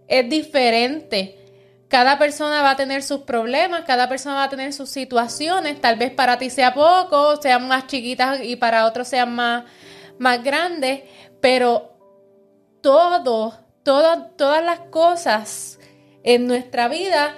[0.09, 1.37] es diferente.
[1.89, 5.81] Cada persona va a tener sus problemas, cada persona va a tener sus situaciones.
[5.81, 9.65] Tal vez para ti sea poco, sean más chiquitas y para otros sean más,
[10.19, 11.03] más grandes,
[11.41, 11.93] pero
[12.83, 15.79] todo, todo, todas las cosas
[16.25, 17.35] en nuestra vida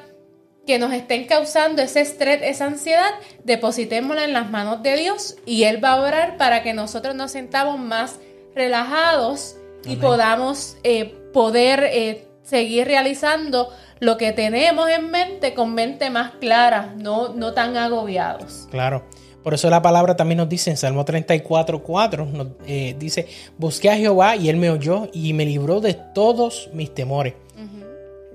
[0.66, 3.11] que nos estén causando ese estrés, esa ansiedad,
[3.44, 7.33] depositémosla en las manos de Dios y Él va a orar para que nosotros nos
[7.33, 8.18] sentamos más
[8.54, 13.68] relajados y podamos eh, poder eh, seguir realizando
[14.00, 18.66] lo que tenemos en mente con mente más clara, no, no tan agobiados.
[18.70, 19.05] Claro.
[19.42, 23.26] Por eso la palabra también nos dice en Salmo 34, 4, nos, eh, dice,
[23.57, 27.35] busqué a Jehová y él me oyó y me libró de todos mis temores.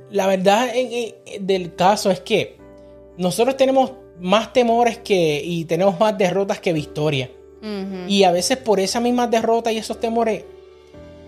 [0.10, 0.70] La verdad
[1.41, 2.58] del caso es que
[3.18, 7.30] nosotros tenemos más temores que y tenemos más derrotas que victoria.
[8.08, 10.44] Y a veces por esa misma derrota y esos temores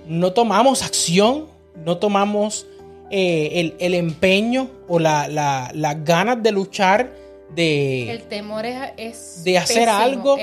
[0.07, 1.47] no tomamos acción,
[1.85, 2.67] no tomamos
[3.09, 7.13] eh, el, empeño o las ganas de luchar,
[7.55, 10.37] de, el temor es, de hacer algo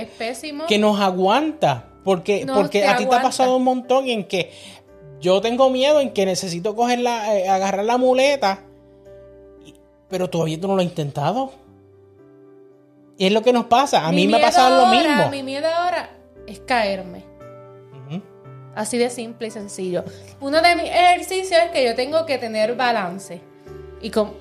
[0.67, 1.91] que nos aguanta.
[2.05, 4.51] Porque, porque a ti te ha pasado un montón en que
[5.21, 8.63] yo tengo miedo en que necesito coger la, eh, agarrar la muleta,
[10.09, 11.53] pero todavía tú no lo has intentado.
[13.17, 14.07] Y es lo que nos pasa.
[14.07, 15.31] A mí me ha pasado lo mismo.
[15.31, 16.11] Mi miedo ahora
[16.47, 17.25] es caerme.
[18.75, 20.05] Así de simple y sencillo.
[20.41, 23.41] Uno de mis ejercicios es que yo tengo que tener balance.
[24.01, 24.33] Y con,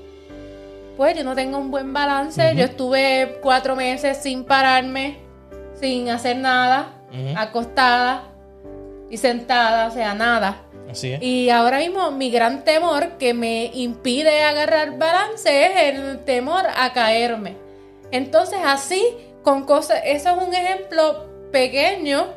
[0.97, 2.53] pues yo no tengo un buen balance.
[2.55, 5.17] Yo estuve cuatro meses sin pararme,
[5.79, 6.93] sin hacer nada,
[7.35, 8.29] acostada
[9.09, 10.63] y sentada, o sea, nada.
[10.89, 11.21] Así es.
[11.21, 16.91] Y ahora mismo mi gran temor que me impide agarrar balance es el temor a
[16.93, 17.55] caerme.
[18.11, 19.03] Entonces así,
[19.43, 22.27] con cosas, eso es un ejemplo pequeño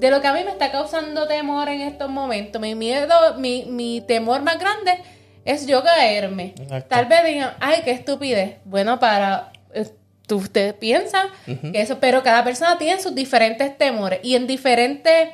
[0.00, 2.60] de lo que a mí me está causando temor en estos momentos.
[2.60, 4.98] Mi miedo, mi, mi temor más grande
[5.44, 6.54] es yo caerme.
[6.88, 8.56] Tal vez digan, ay, qué estupidez.
[8.64, 9.86] Bueno, para eh,
[10.30, 15.28] ustedes piensan que eso, pero cada persona tiene sus diferentes temores y en diferentes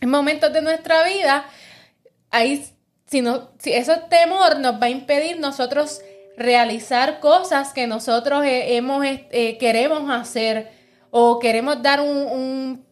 [0.00, 1.44] momentos de nuestra vida,
[2.30, 2.64] ahí,
[3.06, 6.02] si, no, si ese temor nos va a impedir nosotros
[6.36, 10.70] realizar cosas que nosotros hemos, eh, queremos hacer
[11.10, 12.85] o queremos dar un un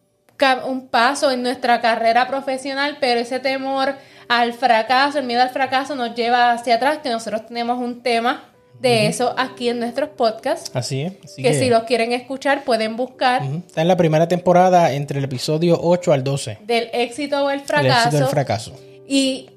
[0.91, 3.95] paso en nuestra carrera profesional, pero ese temor
[4.27, 8.51] al fracaso, el miedo al fracaso nos lleva hacia atrás, que nosotros tenemos un tema
[8.79, 10.71] de eso aquí en nuestros podcasts.
[10.73, 11.13] Así es.
[11.35, 13.43] que, si los quieren escuchar pueden buscar.
[13.43, 16.59] Está en la primera temporada entre el episodio 8 al 12.
[16.63, 17.87] Del éxito o el fracaso.
[17.87, 18.79] El éxito o el fracaso.
[19.07, 19.49] Y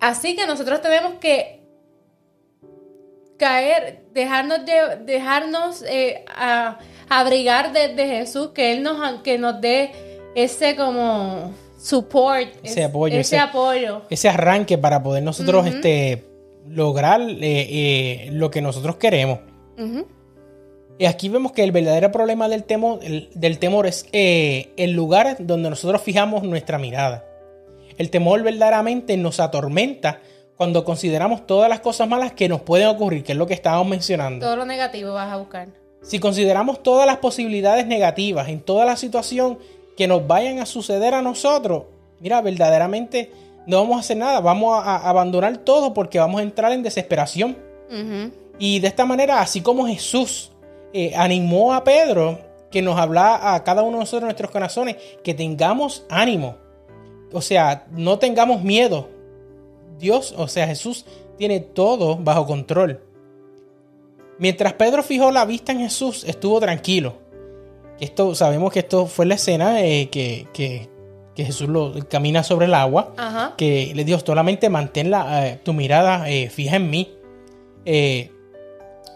[0.00, 1.60] así que nosotros tenemos que
[3.38, 4.60] caer, dejarnos,
[5.04, 6.78] dejarnos eh, a
[7.18, 9.90] abrigar de, Jesús, que Él nos, que nos dé
[10.34, 14.02] ese como support, ese, apoyo, ese, apoyo.
[14.08, 16.24] Ese arranque para poder nosotros este,
[16.68, 19.40] lograr eh, eh, lo que nosotros queremos.
[20.98, 25.36] Y aquí vemos que el verdadero problema del temor, del temor es eh, el lugar
[25.40, 27.24] donde nosotros fijamos nuestra mirada.
[27.98, 30.20] El temor verdaderamente nos atormenta
[30.56, 33.88] cuando consideramos todas las cosas malas que nos pueden ocurrir, que es lo que estábamos
[33.88, 34.46] mencionando.
[34.46, 35.81] Todo lo negativo vas a buscar.
[36.02, 39.58] Si consideramos todas las posibilidades negativas en toda la situación
[39.96, 41.84] que nos vayan a suceder a nosotros,
[42.20, 43.30] mira, verdaderamente
[43.66, 47.56] no vamos a hacer nada, vamos a, abandonar todo porque vamos a entrar en desesperación.
[48.58, 50.50] Y de esta manera, así como Jesús
[50.94, 52.38] eh, animó a Pedro
[52.70, 56.56] que nos habla a cada uno de nosotros en nuestros corazones, que tengamos ánimo.
[57.32, 59.08] O sea, no tengamos miedo.
[59.98, 61.04] Dios, o sea, Jesús
[61.36, 63.00] tiene todo bajo control.
[64.38, 67.14] Mientras Pedro fijó la vista en Jesús, estuvo tranquilo.
[68.00, 70.88] Esto, sabemos que esto fue la escena eh, que, que,
[71.36, 73.14] Jesús lo, camina sobre el agua.
[73.56, 77.14] Que le dijo, solamente mantén eh, tu mirada eh, fija en mí.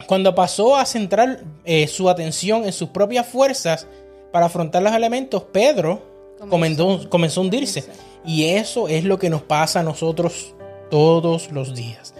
[0.07, 1.43] cuando pasó a centrar
[1.89, 3.87] su atención en sus propias fuerzas
[4.33, 6.03] para afrontar los elementos, Pedro
[6.49, 7.85] comenzó, comenzó a hundirse.
[8.25, 10.55] Y eso es lo que nos pasa a nosotros
[10.91, 12.15] todos los días.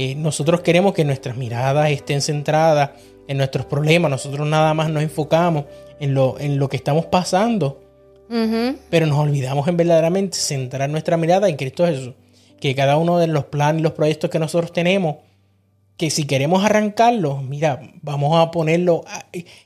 [0.00, 2.90] Eh, nosotros queremos que nuestras miradas estén centradas
[3.26, 5.64] en nuestros problemas, nosotros nada más nos enfocamos
[5.98, 7.82] en lo, en lo que estamos pasando,
[8.90, 12.14] pero nos olvidamos en verdaderamente centrar nuestra mirada en Cristo Jesús,
[12.60, 15.16] que cada uno de los planes y los proyectos que nosotros tenemos,
[15.96, 19.04] que si queremos arrancarlo, mira, vamos a ponerlo,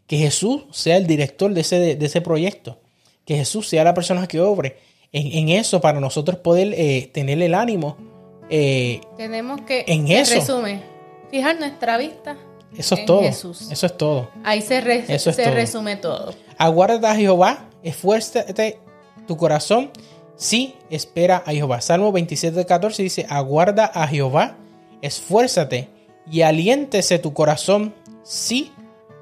[0.06, 2.80] que Jesús sea el director de ese, de, ese proyecto,
[3.26, 4.78] que Jesús sea la persona que obre.
[5.12, 8.11] En, eso para nosotros poder eh, tener el ánimo
[8.54, 10.34] eh, Tenemos que, en eso.
[10.34, 10.82] resume,
[11.30, 12.36] fijar nuestra vista.
[12.76, 13.22] Eso es todo.
[13.22, 14.28] Eso es todo.
[14.44, 16.34] Ahí se, resume todo.
[16.58, 18.78] Aguarda a Jehová, esfuérzate
[19.26, 19.90] tu corazón.
[20.36, 21.80] Sí, espera a Jehová.
[21.80, 24.58] Salmo 27, 14 dice: Aguarda a Jehová,
[25.00, 25.88] esfuérzate
[26.30, 27.94] y aliéntese tu corazón.
[28.22, 28.70] Sí,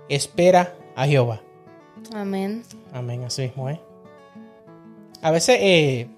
[0.09, 1.41] espera a Jehová.
[2.13, 2.65] Amén.
[2.93, 3.81] Amén, así mismo, ¿eh?
[5.23, 6.09] A veces eh,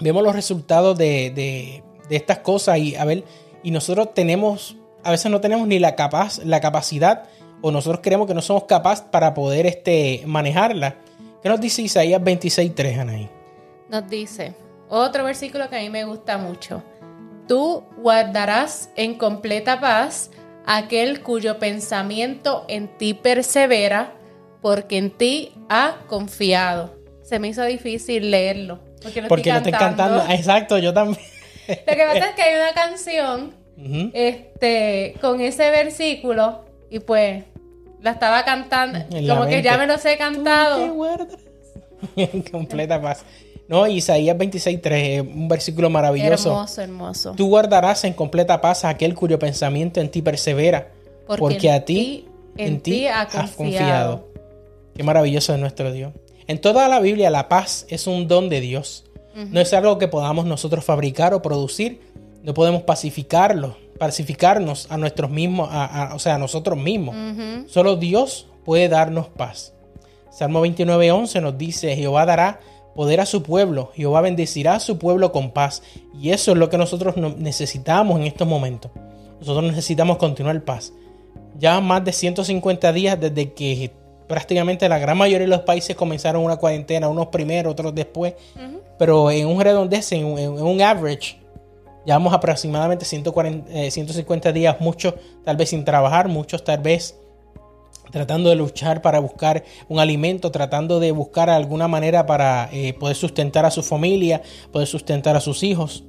[0.00, 1.84] vemos los resultados de de
[2.16, 3.24] estas cosas y a ver,
[3.62, 7.24] y nosotros tenemos, a veces no tenemos ni la, capaz, la capacidad
[7.60, 10.96] o nosotros creemos que no somos capaces para poder este, manejarla.
[11.42, 13.30] ¿Qué nos dice Isaías 26.3, Anaí?
[13.88, 14.54] Nos dice,
[14.88, 16.82] otro versículo que a mí me gusta mucho.
[17.48, 20.30] Tú guardarás en completa paz
[20.66, 24.14] aquel cuyo pensamiento en ti persevera,
[24.60, 26.96] porque en ti ha confiado.
[27.22, 28.80] Se me hizo difícil leerlo.
[29.02, 30.24] Porque, porque lo estoy cantando.
[30.28, 31.18] Exacto, yo también.
[31.86, 33.54] Lo que pasa es que hay una canción
[34.12, 37.44] este, con ese versículo y pues
[38.00, 38.98] la estaba cantando.
[39.28, 40.94] como que ya me los he cantado.
[42.50, 43.24] Completa paz.
[43.68, 46.50] No, Isaías 26.3, un versículo maravilloso.
[46.50, 47.34] Hermoso, hermoso.
[47.36, 50.88] Tú guardarás en completa paz a aquel cuyo pensamiento en ti persevera,
[51.26, 53.56] porque, a ti, en, ti, has confiado.
[53.56, 54.28] confiado.
[54.94, 56.12] Qué maravilloso es nuestro Dios.
[56.46, 59.04] En toda la Biblia la paz es un don de Dios.
[59.34, 62.00] No es algo que podamos nosotros fabricar o producir.
[62.42, 65.70] No podemos pacificarlo, pacificarnos a nuestros mismos,
[66.12, 67.14] o sea, a nosotros mismos.
[67.68, 69.74] Solo Dios puede darnos paz.
[70.30, 72.60] Salmo 29:11 nos dice, Jehová dará
[72.94, 75.82] poder a su pueblo, Jehová bendecirá a su pueblo con paz.
[76.20, 78.90] Y eso es lo que nosotros necesitamos en estos momentos.
[79.38, 80.92] Nosotros necesitamos continuar paz.
[81.58, 83.92] Ya más de 150 días desde que
[84.32, 88.32] prácticamente la gran mayoría de los países comenzaron una cuarentena, unos primero, otros después,
[88.98, 91.36] pero en un redondez, en, un average,
[92.06, 95.12] llevamos aproximadamente 140, 150 eh, días, muchos
[95.44, 97.14] tal vez sin trabajar, muchos tal vez
[98.10, 103.14] tratando de luchar para buscar un alimento, tratando de buscar alguna manera para eh, poder
[103.14, 104.40] sustentar a su familia,
[104.72, 106.04] poder sustentar a sus hijos.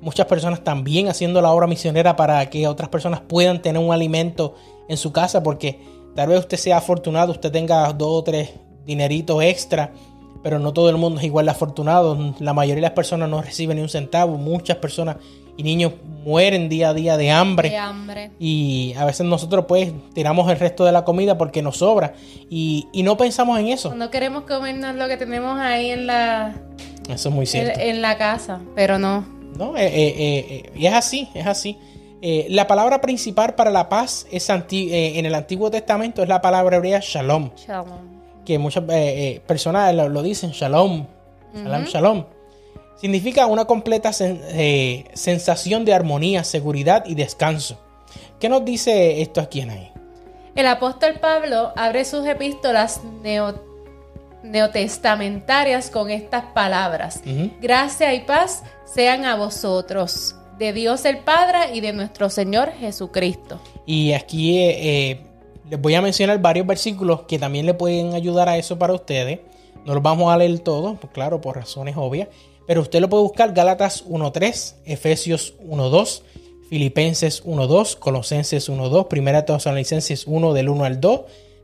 [0.00, 4.54] Muchas personas también haciendo la obra misionera para que otras personas puedan tener un alimento
[4.88, 8.50] en su casa, porque tal vez usted sea afortunado, usted tenga dos o tres
[8.84, 9.92] dineritos extra
[10.42, 12.34] pero no todo el mundo es igual de afortunado.
[12.40, 14.36] La mayoría de las personas no reciben ni un centavo.
[14.36, 15.16] Muchas personas
[15.56, 15.92] y niños
[16.24, 17.70] mueren día a día de hambre.
[17.70, 18.30] De hambre.
[18.40, 22.14] Y a veces nosotros pues tiramos el resto de la comida porque nos sobra.
[22.50, 23.94] Y, no pensamos en eso.
[23.94, 26.54] No queremos comernos lo que tenemos ahí en la...
[27.08, 27.78] Eso es muy cierto.
[27.80, 29.24] En, la casa, pero no.
[29.56, 31.76] No, eh, eh, eh, y es así, es así.
[32.22, 37.00] La palabra principal para la paz es en el Antiguo Testamento es la palabra hebrea
[37.02, 37.50] shalom.
[37.56, 41.06] Shalom que muchas eh, eh, personas lo, dicen, shalom,
[41.54, 42.24] shalom, shalom.
[42.96, 47.80] Significa una completa eh, sensación de armonía, seguridad y descanso.
[48.38, 49.92] ¿Qué nos dice esto aquí en ahí?
[50.54, 53.00] El apóstol Pablo abre sus epístolas
[54.42, 57.22] neotestamentarias con estas palabras.
[57.60, 63.60] Gracia y paz sean a vosotros, de Dios el Padre y de nuestro Señor Jesucristo.
[63.84, 64.56] Y aquí
[65.68, 69.40] les voy a mencionar varios versículos que también le pueden ayudar a eso para ustedes.
[69.84, 72.28] No los vamos a leer todos, pues claro, por razones obvias.
[72.68, 76.22] Pero usted lo puede buscar Gálatas 1.3, Efesios 1.2,
[76.68, 81.20] Filipenses 1.2, Colosenses 1.2, Primera Tesalonicenses 1 del 1 al 2,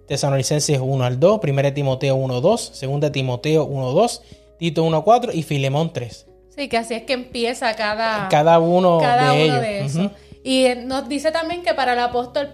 [0.08, 4.22] Tesalonicenses 1 al 2, Primera Timoteo 1.2, Segunda Timoteo 1.2,
[4.58, 6.26] Tito 1.4 y Filemón 3.
[6.58, 10.10] Sí, que así es que empieza cada, cada uno de ellos.
[10.42, 12.52] Y nos dice también que para el apóstol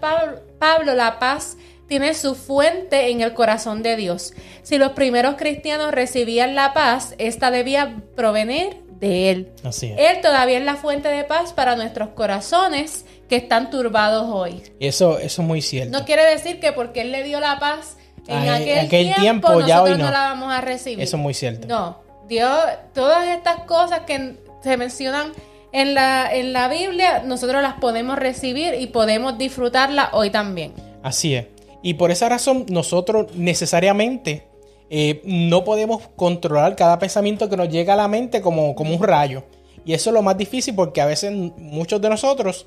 [0.58, 4.34] Pablo, la paz tiene su fuente en el corazón de Dios.
[4.62, 9.52] Si los primeros cristianos recibían la paz, esta debía provenir de Él.
[9.62, 9.96] Así es.
[9.98, 14.62] Él todavía es la fuente de paz para nuestros corazones que están turbados hoy.
[14.80, 15.98] Eso, eso es muy cierto.
[15.98, 17.96] No quiere decir que porque Él le dio la paz
[18.26, 19.98] en Ah, aquel, tiempo, tiempo, nosotros ya hoy no.
[19.98, 20.10] no.
[20.10, 21.00] la vamos a recibir.
[21.02, 21.66] Eso es muy cierto.
[21.68, 22.58] No, Dios,
[22.92, 25.32] todas estas cosas que se mencionan
[25.72, 30.72] en la, en la Biblia, nosotros las podemos recibir y podemos disfrutarlas hoy también.
[31.02, 31.46] Así es.
[31.82, 34.46] Y por esa razón nosotros necesariamente
[34.88, 39.02] eh, no podemos controlar cada pensamiento que nos llega a la mente como, como un
[39.02, 39.44] rayo.
[39.84, 42.66] Y eso es lo más difícil porque a veces muchos de nosotros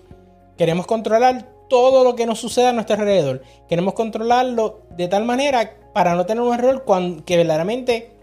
[0.58, 3.41] queremos controlar todo lo que nos sucede a nuestro alrededor.
[3.68, 8.16] Queremos controlarlo de tal manera para no tener un error cuando, que verdaderamente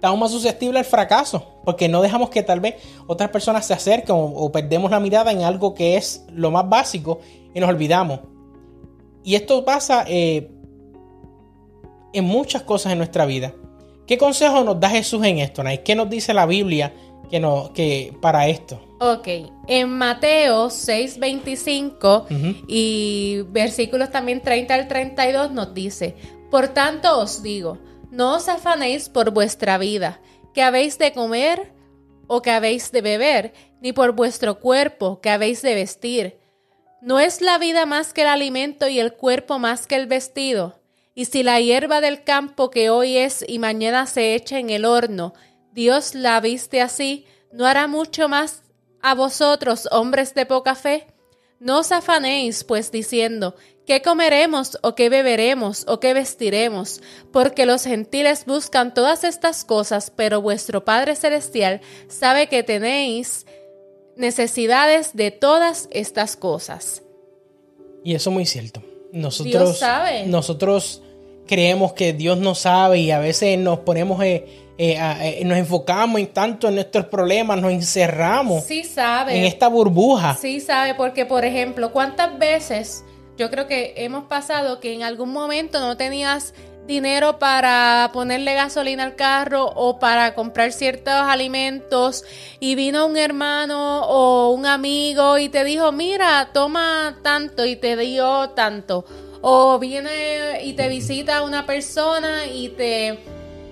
[0.00, 1.60] estamos más susceptibles al fracaso.
[1.62, 2.76] Porque no dejamos que tal vez
[3.06, 6.66] otras personas se acerquen o, o perdemos la mirada en algo que es lo más
[6.66, 7.20] básico
[7.54, 8.20] y nos olvidamos.
[9.22, 10.50] Y esto pasa eh,
[12.14, 13.52] en muchas cosas en nuestra vida.
[14.06, 15.82] ¿Qué consejo nos da Jesús en esto, Nay?
[15.84, 16.94] ¿Qué nos dice la Biblia
[17.30, 18.80] que no, que para esto?
[19.00, 19.28] Ok,
[19.68, 22.64] en Mateo 6:25 Ujú.
[22.66, 26.16] y versículos también 30 al 32 nos dice,
[26.50, 27.78] Por tanto os digo,
[28.10, 30.20] no os afanéis por vuestra vida,
[30.52, 31.72] que habéis de comer
[32.26, 36.38] o que habéis de beber, ni por vuestro cuerpo, que habéis de vestir.
[37.00, 40.80] ¿No es la vida más que el alimento y el cuerpo más que el vestido?
[41.14, 44.84] Y si la hierba del campo que hoy es y mañana se echa en el
[44.84, 45.34] horno,
[45.72, 48.62] Dios la viste así, ¿no hará mucho más
[49.02, 51.06] a vosotros, hombres de poca fe?
[51.58, 53.54] No os afanéis, pues, diciendo,
[53.90, 57.00] ¿qué comeremos o qué beberemos o qué vestiremos?
[57.32, 63.46] Porque los gentiles buscan todas estas cosas, pero vuestro Padre Celestial sabe que tenéis
[64.14, 67.02] necesidades de todas estas cosas.
[68.04, 68.80] Y eso es muy cierto.
[69.12, 70.24] Nosotros, Dios sabe.
[70.24, 71.02] nosotros
[71.48, 74.46] creemos que Dios no sabe y a veces nos ponemos, eh,
[74.78, 79.36] eh, eh, nos enfocamos en tanto en nuestros problemas, nos encerramos Sí sabe.
[79.36, 80.38] en esta burbuja.
[80.40, 83.02] Sí sabe, porque por ejemplo, ¿cuántas veces
[83.40, 86.52] yo creo que hemos pasado que en algún momento no tenías
[86.86, 92.22] dinero para ponerle gasolina al carro o para comprar ciertos alimentos
[92.58, 97.96] y vino un hermano o un amigo y te dijo, mira, toma tanto y te
[97.96, 99.06] dio tanto.
[99.40, 103.20] O viene y te visita una persona y te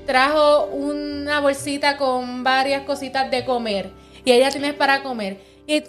[0.07, 3.91] trajo una bolsita con varias cositas de comer
[4.25, 5.43] y ella tienes para comer.
[5.67, 5.83] Y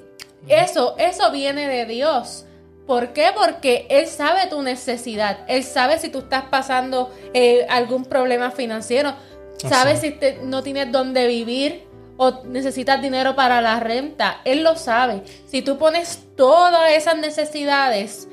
[0.50, 2.44] eso, eso viene de Dios.
[2.90, 3.28] ¿Por qué?
[3.36, 5.42] Porque Él sabe tu necesidad.
[5.48, 9.14] Él sabe si tú estás pasando eh, algún problema financiero.
[9.58, 10.08] Sabe Así.
[10.08, 11.84] si te- no tienes dónde vivir
[12.18, 14.42] o necesitas dinero para la renta.
[14.44, 15.22] Él lo sabe.
[15.46, 18.28] Si tú pones todas esas necesidades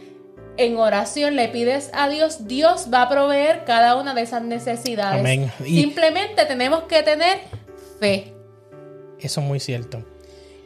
[0.57, 5.21] en oración, le pides a Dios, Dios va a proveer cada una de esas necesidades.
[5.21, 5.53] Amén.
[5.67, 7.41] Y- Simplemente tenemos que tener
[8.01, 8.33] fe.
[9.21, 10.03] Eso es muy cierto.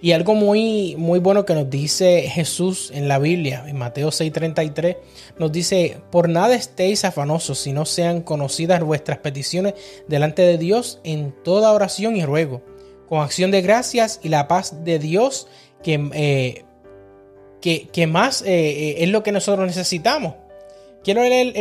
[0.03, 4.97] Y algo muy, muy bueno que nos dice Jesús en la Biblia, en Mateo 6:33,
[5.39, 9.75] nos dice, por nada estéis afanosos, si no sean conocidas vuestras peticiones
[10.09, 12.63] delante de Dios en toda oración y ruego,
[13.09, 15.49] con acción de gracias y la paz de Dios,
[15.83, 16.65] que, eh,
[17.61, 20.35] que, más eh, eh, es lo que nosotros necesitamos.
[21.05, 21.53] Quiero leer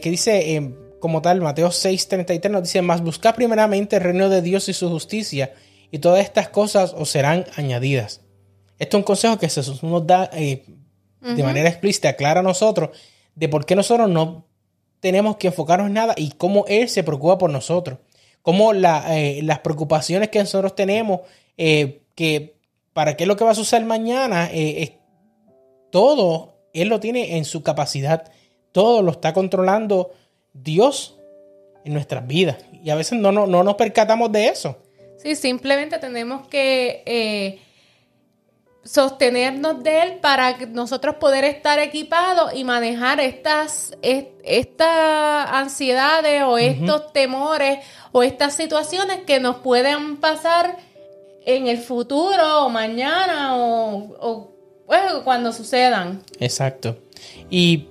[0.00, 4.68] que dice como tal, Mateo 6:33 nos dice, más buscad primeramente el reino de Dios
[4.68, 5.52] y su justicia,
[5.90, 8.20] y todas estas cosas os serán añadidas.
[8.78, 10.64] Esto es un consejo que Jesús nos da eh,
[11.20, 12.90] de manera explícita, clara a nosotros,
[13.34, 14.46] de por qué nosotros no
[15.00, 17.98] tenemos que enfocarnos en nada y cómo Él se preocupa por nosotros.
[18.42, 21.20] Cómo la, eh, las preocupaciones que nosotros tenemos,
[21.58, 22.56] eh, que
[22.94, 24.92] para qué es lo que va a suceder mañana, es-
[25.90, 28.30] todo Él lo tiene en su capacidad.
[28.72, 30.12] Todo lo está controlando
[30.54, 31.18] Dios
[31.84, 32.56] en nuestras vidas.
[32.84, 34.78] Y a veces no, no, no nos percatamos de eso.
[35.22, 37.60] Sí, simplemente tenemos que eh,
[38.84, 46.42] sostenernos de él para que nosotros poder estar equipados y manejar estas, est- estas ansiedades
[46.44, 47.80] o estos temores
[48.12, 50.76] o estas situaciones que nos pueden pasar
[51.44, 54.50] en el futuro o mañana o, o,
[54.86, 56.22] bueno, cuando sucedan.
[56.38, 56.96] Exacto.
[57.50, 57.86] ¿Y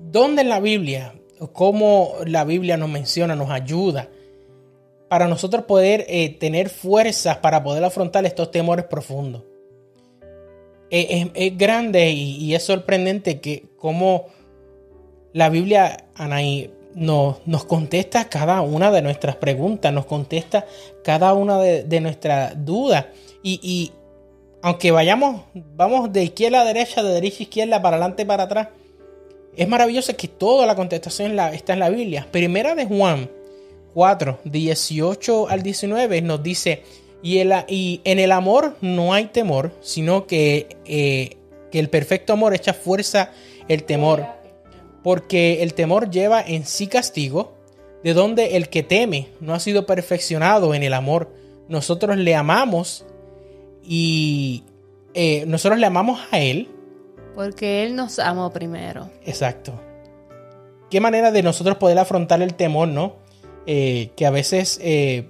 [0.00, 1.14] dónde en la Biblia,
[1.52, 4.08] cómo la Biblia nos menciona, nos ayuda
[5.08, 9.42] para nosotros poder eh, tener fuerzas para poder afrontar estos temores profundos?
[10.90, 14.26] Eh, es, grande y, es sorprendente que cómo
[15.34, 20.66] la Biblia, Anaí, nos, nos contesta cada una de nuestras preguntas, nos contesta
[21.04, 23.06] cada una de, de nuestras dudas.
[23.42, 23.92] Y, y
[24.62, 28.68] aunque vayamos, vamos de izquierda a derecha, de derecha a izquierda, para adelante, para atrás,
[29.56, 32.26] es maravilloso que toda la contestación está en la Biblia.
[32.30, 33.28] Primera de Juan
[33.98, 36.84] 4, 18 al 19 nos dice,
[37.20, 41.36] y, y en el amor no hay temor, sino que, eh,
[41.72, 43.32] que el perfecto amor echa fuerza
[43.66, 44.24] el temor,
[45.02, 47.54] porque el temor lleva en sí castigo,
[48.04, 51.34] de donde el que teme no ha sido perfeccionado en el amor.
[51.68, 53.04] Nosotros le amamos
[53.82, 54.62] y
[55.12, 56.68] eh, nosotros le amamos a Él.
[57.34, 59.10] Porque Él nos amó primero.
[59.26, 59.72] Exacto.
[60.88, 63.26] Qué manera de nosotros poder afrontar el temor, ¿no?
[63.70, 65.28] Eh, que a veces eh,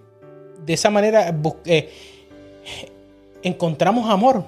[0.64, 1.34] de esa manera
[3.43, 4.45] encontramos amor.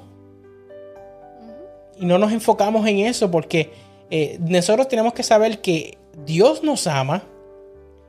[1.99, 3.70] Y no nos enfocamos en eso porque
[4.38, 7.24] nosotros tenemos que saber que Dios nos ama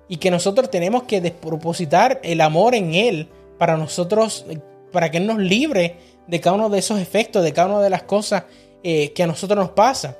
[0.07, 4.45] y que nosotros tenemos que despropositar el amor en Él para nosotros,
[4.91, 5.95] para que Él nos libre
[6.27, 8.43] de cada uno de esos efectos, de cada una de las cosas
[8.83, 10.17] eh, que a nosotros nos pasa.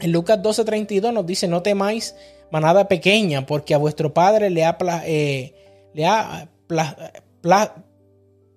[0.00, 2.14] En Lucas 12:32 nos dice, no temáis
[2.54, 6.48] manada pequeña, porque a vuestro Padre le ha, eh, le ha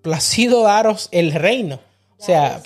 [0.03, 1.79] placido daros el reino.
[2.19, 2.61] O sea,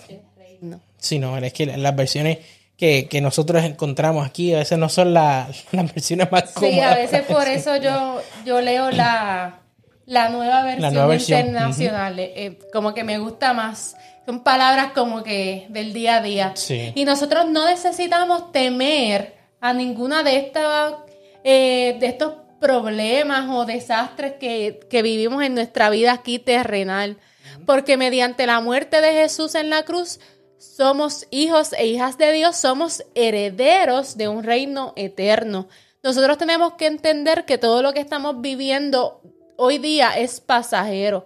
[0.97, 2.39] si no, es que las versiones
[2.75, 6.75] que, nosotros encontramos aquí a veces no son las versiones más cómodas.
[6.75, 9.61] Sí, a veces por eso yo, yo leo la,
[10.05, 12.19] la nueva versión, internacional.
[12.19, 13.95] Eh, como que me gusta más.
[14.25, 16.53] Son palabras como que del día a día.
[16.93, 20.95] Y nosotros no necesitamos temer a ninguna de estas
[21.43, 27.17] eh, de estos problemas o desastres que, que, vivimos en nuestra vida aquí terrenal.
[27.65, 30.19] Porque mediante la muerte de Jesús en la cruz,
[30.59, 35.67] somos hijos e hijas de Dios, somos herederos de un reino eterno.
[36.03, 39.21] Nosotros tenemos que entender que todo lo que estamos viviendo
[39.57, 41.25] hoy día es pasajero.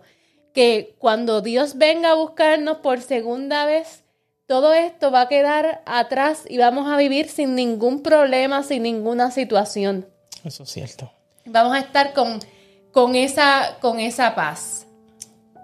[0.53, 4.05] Que cuando Dios venga a buscarnos por segunda vez,
[4.48, 9.32] todo esto va a quedar atrás y vamos a vivir sin ningún problema, sin ninguna
[9.32, 10.08] situación.
[10.43, 11.12] Eso es cierto.
[11.46, 12.39] Vamos a estar con,
[12.91, 14.86] con, esa, con esa paz.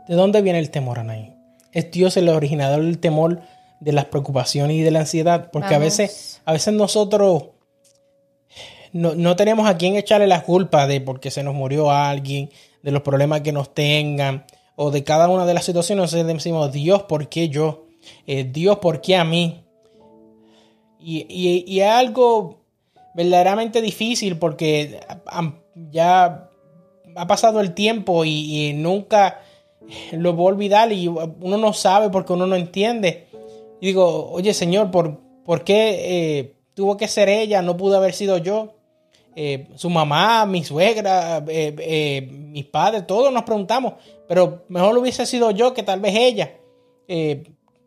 [0.07, 1.35] ¿De dónde viene el temor, Anaí?
[1.71, 3.41] ¿Es Dios el originador del temor,
[3.79, 5.49] de las preocupaciones y de la ansiedad?
[5.51, 7.45] Porque a veces, a veces nosotros
[8.93, 12.49] no, tenemos a quién echarle la culpa de porque se nos murió alguien,
[12.81, 16.11] de los problemas que nos tengan, o de cada una de las situaciones.
[16.11, 17.85] Entonces decimos, Dios, ¿por qué yo?
[18.27, 19.63] Eh, Dios, ¿por qué a mí?
[21.03, 22.59] Y, es algo
[23.15, 24.99] verdaderamente difícil porque
[25.91, 26.49] ya
[27.15, 29.41] ha pasado el tiempo y, nunca
[30.11, 33.27] lo voy a olvidar y uno no sabe porque uno no entiende.
[33.81, 37.61] Y digo, oye Señor, ¿por, qué eh, tuvo que ser ella?
[37.61, 38.75] No pudo haber sido yo.
[39.35, 43.93] Eh, su mamá, mi suegra, eh, mis padres, todos nos preguntamos,
[44.27, 46.51] pero mejor hubiese sido yo que tal vez ella,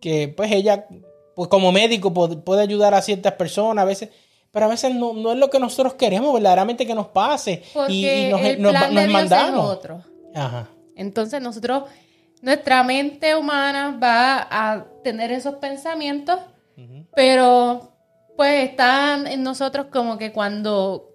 [0.04, 0.86] que pues ella,
[1.34, 4.10] pues como médico puede, ayudar a ciertas personas a veces,
[4.50, 8.28] pero a veces no, es lo que nosotros queremos verdaderamente que nos pase y,
[8.58, 8.74] nos,
[9.10, 9.64] mandamos.
[9.64, 10.04] otro.
[10.94, 11.84] Entonces nosotros,
[12.42, 16.38] nuestra mente humana va a tener esos pensamientos,
[17.14, 17.94] pero
[18.36, 21.08] pues están en nosotros como que cuando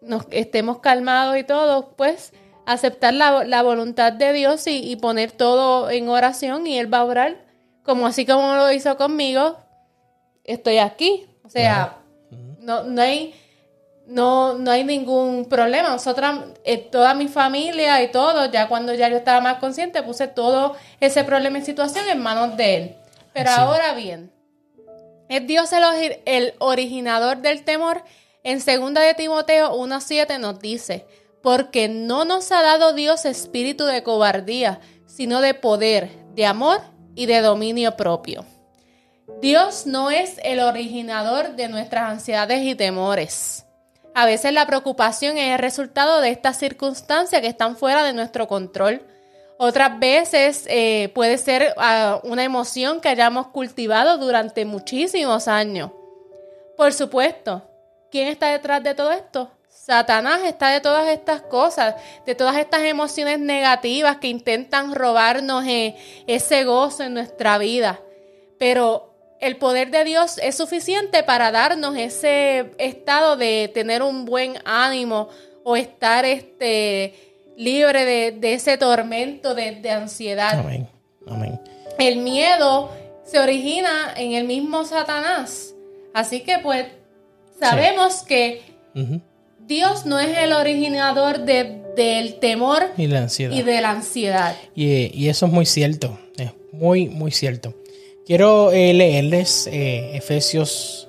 [0.00, 2.32] nos estemos calmados y todo, pues
[2.64, 7.45] aceptar la, voluntad de Dios y, poner todo en oración y Él va a orar,
[7.86, 9.56] como así como lo hizo conmigo,
[10.44, 11.26] estoy aquí.
[11.44, 11.98] O sea,
[12.60, 13.34] no, no, hay,
[14.06, 15.88] no, no hay ningún problema.
[15.90, 20.26] Nosotras, eh, toda mi familia y todo, ya cuando ya yo estaba más consciente, puse
[20.26, 22.96] todo ese problema y situación en manos de Él.
[23.32, 24.32] Pero ahora bien,
[25.28, 28.02] es Dios el, el originador del temor
[28.42, 31.04] en 2 de Timoteo 1.7 nos dice,
[31.42, 36.80] porque no nos ha dado Dios espíritu de cobardía, sino de poder, de amor
[37.16, 38.44] y de dominio propio.
[39.42, 43.64] Dios no es el originador de nuestras ansiedades y temores.
[44.14, 48.46] A veces la preocupación es el resultado de estas circunstancias que están fuera de nuestro
[48.46, 49.02] control.
[49.58, 55.90] Otras veces eh, puede ser ah, una emoción que hayamos cultivado durante muchísimos años.
[56.76, 57.62] Por supuesto,
[58.10, 59.50] ¿Quién está detrás de todo esto?
[59.86, 65.94] Satanás está de todas estas cosas, de todas estas emociones negativas que intentan robarnos eh,
[66.26, 68.00] ese gozo en nuestra vida.
[68.58, 74.54] Pero el poder de Dios es suficiente para darnos ese estado de tener un buen
[74.64, 75.28] ánimo
[75.62, 77.14] o estar este,
[77.56, 80.58] libre de, ese tormento de, de ansiedad.
[80.58, 80.88] Amén.
[81.28, 81.60] Amén.
[81.98, 82.90] El miedo
[83.24, 85.74] se origina en el mismo Satanás.
[86.12, 86.86] Así que pues
[87.58, 88.62] Sabemos que
[89.66, 93.56] Dios no es el originador del temor y, la ansiedad.
[93.56, 94.54] y de la ansiedad.
[94.74, 97.74] Y, eso es muy cierto, es muy, muy cierto.
[98.24, 101.08] Quiero eh, leerles eh, Efesios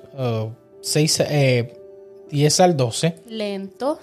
[0.80, 1.24] 6, uh,
[2.30, 3.14] 10 al 12.
[3.28, 3.98] Lento.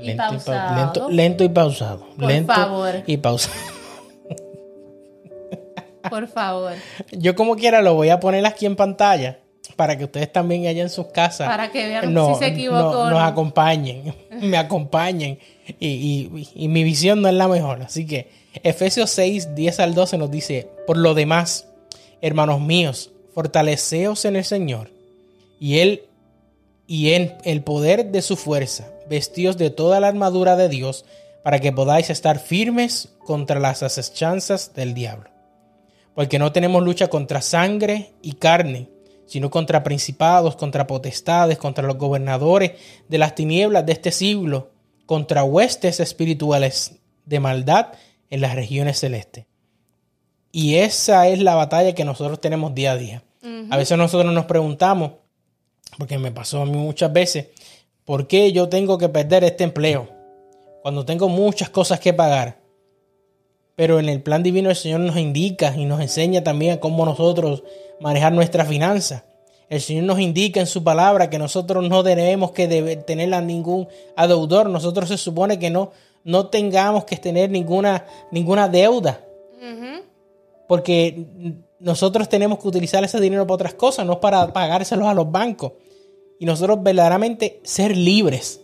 [0.00, 0.76] Y Lento y, pa- pausado.
[0.76, 2.06] lento, lento y pausado.
[2.16, 2.94] Por lento favor.
[3.06, 3.54] y pausado.
[6.10, 6.72] Por favor.
[7.12, 9.40] Yo como quiera lo voy a poner aquí en pantalla
[9.74, 13.10] para que ustedes también allá en sus casas Para que vean si se equivocó no-
[13.10, 13.20] nos no.
[13.20, 15.38] acompañen, me acompañen
[15.78, 17.82] y, y- y mi visión no es la mejor.
[17.82, 18.28] Así que
[18.62, 21.66] Efesios 6, 10 al 12 nos dice, por lo demás,
[22.22, 24.90] hermanos míos, fortaleceos en el Señor
[25.60, 26.02] y Él
[26.86, 31.04] y en el poder de su fuerza, vestidos de toda la armadura de Dios,
[31.42, 35.30] para que podáis estar firmes contra las asechanzas del diablo.
[36.14, 38.88] Porque no tenemos lucha contra sangre y carne,
[39.26, 42.72] sino contra principados, contra potestades, contra los gobernadores
[43.08, 44.70] de las tinieblas de este siglo,
[45.04, 47.88] contra huestes espirituales de maldad
[48.30, 49.46] en las regiones celestes.
[50.52, 53.22] Y esa es la batalla que nosotros tenemos día a día.
[53.70, 55.12] A veces nosotros nos preguntamos,
[55.98, 57.48] porque me pasó a mí muchas veces,
[58.04, 60.08] ¿por qué yo tengo que perder este empleo?
[60.82, 62.60] Cuando tengo muchas cosas que pagar.
[63.76, 67.62] Pero en el plan divino el Señor nos indica y nos enseña también cómo nosotros
[68.00, 69.24] manejar nuestras finanzas.
[69.68, 72.68] El Señor nos indica en su palabra que nosotros no debemos que
[73.06, 74.68] tener a ningún adeudor.
[74.68, 75.90] Nosotros se supone que no,
[76.22, 79.20] no tengamos que tener ninguna, ninguna deuda.
[80.68, 81.26] Porque
[81.78, 85.72] nosotros tenemos que utilizar ese dinero para otras cosas, no para pagárselos a los bancos.
[86.38, 88.60] Y nosotros verdaderamente ser libres.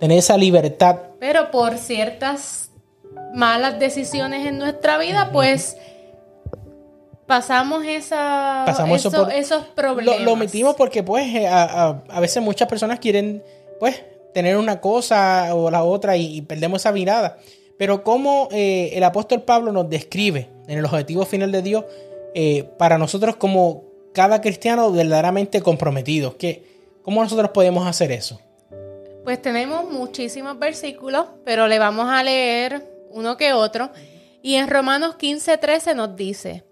[0.00, 0.96] Tener esa libertad.
[1.18, 2.70] Pero por ciertas
[3.34, 5.76] malas decisiones en nuestra vida, pues
[7.26, 10.20] pasamos esa, Pasamos eso eso- por- esos Lo, problemas.
[10.22, 13.42] lo omitimos porque pues eh, a, a- a veces muchas personas quieren
[13.80, 14.02] pues
[14.32, 17.38] tener una cosa o la otra y, y perdemos esa mirada.
[17.78, 21.84] Pero como eh, el apóstol Pablo nos describe en el objetivo final de Dios
[22.34, 26.64] eh, para nosotros como cada cristiano verdaderamente comprometido, que
[27.02, 28.40] ¿cómo nosotros podemos hacer eso?
[29.24, 33.90] Pues tenemos muchísimos versículos, pero le vamos a leer uno que otro.
[34.42, 36.64] Y en Romanos 15, 13 nos dice,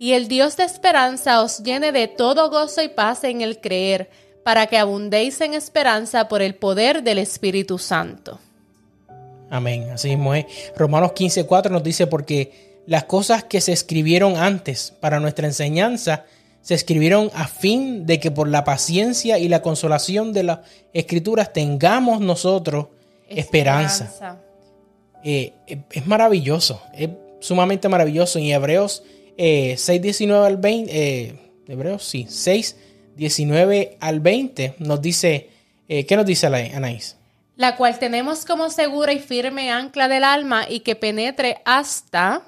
[0.00, 4.08] y el Dios de esperanza os llene de todo gozo y paz en el creer,
[4.42, 8.40] para que abundéis en esperanza por el poder del Espíritu Santo.
[9.50, 9.90] Amén.
[9.92, 10.46] Así mismo es.
[10.74, 16.24] Romanos 15:4 nos dice porque las cosas que se escribieron antes para nuestra enseñanza
[16.62, 20.60] se escribieron a fin de que por la paciencia y la consolación de las
[20.94, 22.86] escrituras tengamos nosotros
[23.28, 24.38] esperanza.
[25.22, 28.38] Eh, eh, es maravilloso, es sumamente maravilloso.
[28.38, 29.02] En Hebreos
[29.42, 31.34] eh, 6, 19 al 20, eh,
[31.66, 32.76] Hebreos sí, 6,
[33.16, 35.48] 19 al 20 nos dice,
[35.88, 37.16] eh, ¿qué nos dice Ana- Anaís?
[37.56, 42.42] la cual tenemos como segura y firme ancla del alma y que penetre hasta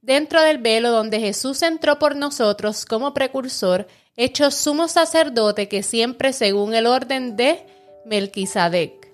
[0.00, 6.32] dentro del velo donde Jesús entró por nosotros como precursor, hecho sumo sacerdote que siempre
[6.32, 7.64] según el orden de
[8.06, 9.08] Melquisedec.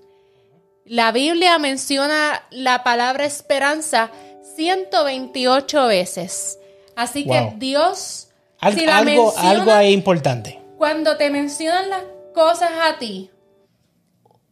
[0.85, 4.11] La Biblia menciona la palabra esperanza
[4.57, 6.59] 128 veces.
[7.01, 7.34] Así Wow.
[7.51, 8.28] que Dios,
[8.59, 10.59] Al- si la algo, menciona- algo ahí importante.
[10.78, 12.03] cuando te mencionan las
[12.34, 13.30] cosas a ti,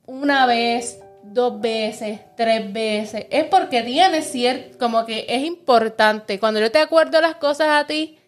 [0.07, 6.38] una vez, dos veces, tres veces, es porque tienes cierto, como que es importante.
[6.38, 8.18] Cuando yo te acuerdo las cosas a ti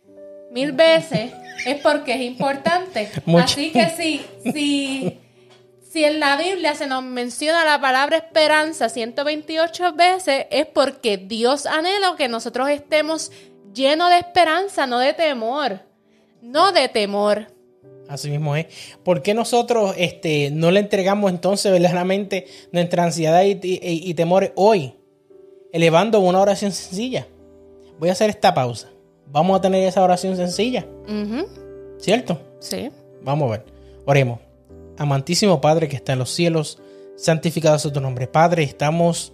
[0.50, 1.32] mil veces,
[1.66, 3.10] es porque es importante.
[3.24, 3.44] Mucho.
[3.44, 5.18] Así que si, si,
[5.90, 11.64] si en la Biblia se nos menciona la palabra esperanza 128 veces, es porque Dios
[11.66, 13.32] anhela que nosotros estemos
[13.74, 15.80] llenos de esperanza, no de temor.
[16.42, 17.46] No de temor.
[18.08, 18.66] Así mismo es.
[19.04, 23.78] ¿Por qué nosotros este, no le entregamos entonces verdaderamente nuestra ansiedad y, y-
[24.10, 24.94] y temores hoy?
[25.72, 27.26] Elevando una oración sencilla.
[27.98, 28.88] Voy a hacer esta pausa.
[29.26, 30.86] Vamos a tener esa oración sencilla.
[31.98, 32.40] ¿Cierto?
[32.58, 32.90] Sí.
[33.22, 33.64] Vamos a ver.
[34.06, 34.40] Oremos.
[34.98, 36.78] Amantísimo Padre que está en los cielos,
[37.16, 38.26] santificado sea tu nombre.
[38.26, 39.32] Padre, estamos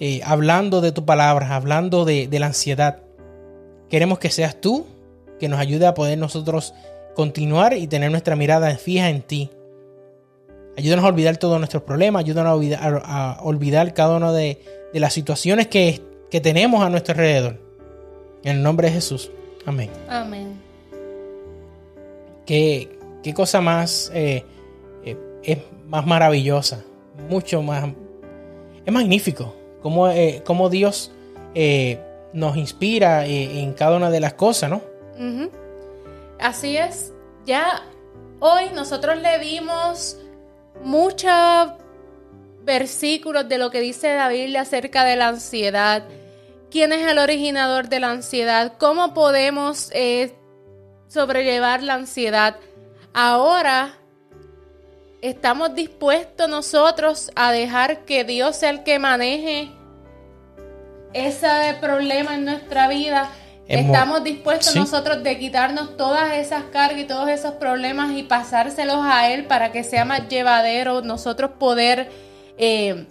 [0.00, 3.02] eh, hablando de tu palabra, hablando de, de la ansiedad.
[3.94, 4.86] Queremos que seas tú
[5.38, 6.74] que nos ayude a poder nosotros
[7.14, 9.50] continuar y tener nuestra mirada fija en ti.
[10.76, 14.60] Ayúdanos a olvidar todos nuestros problemas, ayúdanos a olvidar, a olvidar cada una de,
[14.92, 17.60] de las situaciones que, que tenemos a nuestro alrededor.
[18.42, 19.30] En el nombre de Jesús.
[19.64, 19.90] Amén.
[20.08, 20.60] Amén.
[22.46, 24.44] qué, qué cosa más eh,
[25.04, 26.82] eh, es más maravillosa,
[27.30, 27.90] mucho más
[28.84, 31.12] es magnífico cómo, eh, cómo Dios
[32.34, 34.82] nos inspira eh, en cada una de las cosas, ¿no?
[36.40, 37.12] Así es.
[37.46, 37.82] Ya
[38.40, 40.18] hoy nosotros le dimos
[40.82, 41.72] muchos
[42.64, 46.04] versículos de lo que dice la Biblia acerca de la ansiedad.
[46.70, 48.72] ¿Quién es el originador de la ansiedad?
[48.78, 50.34] ¿Cómo podemos eh,
[51.06, 52.56] sobrellevar la ansiedad?
[53.12, 53.96] Ahora
[55.22, 59.70] estamos dispuestos nosotros a dejar que Dios sea el que maneje
[61.14, 63.30] ese problema en nuestra vida.
[63.66, 69.32] Estamos dispuestos nosotros de quitarnos todas esas cargas y todos esos problemas y pasárselos a
[69.32, 72.10] Él para que sea más llevadero, nosotros poder
[72.58, 73.06] eh,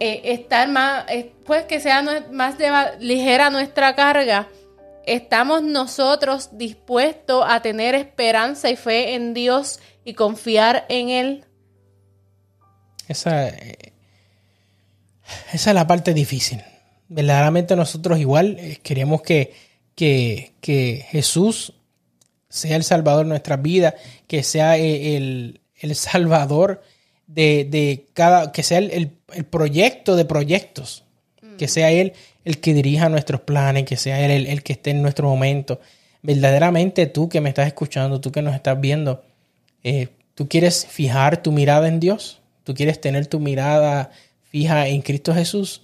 [0.00, 2.56] eh, estar más, eh, pues que sea más
[3.00, 4.48] ligera nuestra carga.
[5.04, 11.44] Estamos nosotros dispuestos a tener esperanza y fe en Dios y confiar en Él.
[13.08, 13.58] Esa, esa
[15.52, 16.62] es la parte difícil.
[17.12, 19.52] Verdaderamente nosotros igual queremos que
[19.94, 21.74] que, Jesús
[22.48, 23.94] sea el Salvador de nuestras vidas,
[24.26, 26.82] que sea e, el, Salvador
[27.26, 29.10] de, cada, que sea el,
[29.50, 31.04] proyecto de proyectos,
[31.58, 32.12] que sea Él
[32.44, 35.80] el que dirija nuestros planes, que sea Él el, que esté en nuestro momento.
[36.22, 39.24] Verdaderamente tú que me estás escuchando, tú que nos estás viendo,
[39.82, 44.10] eh, tú quieres fijar tu mirada en Dios, tú quieres tener tu mirada
[44.42, 45.82] fija en Cristo Jesús.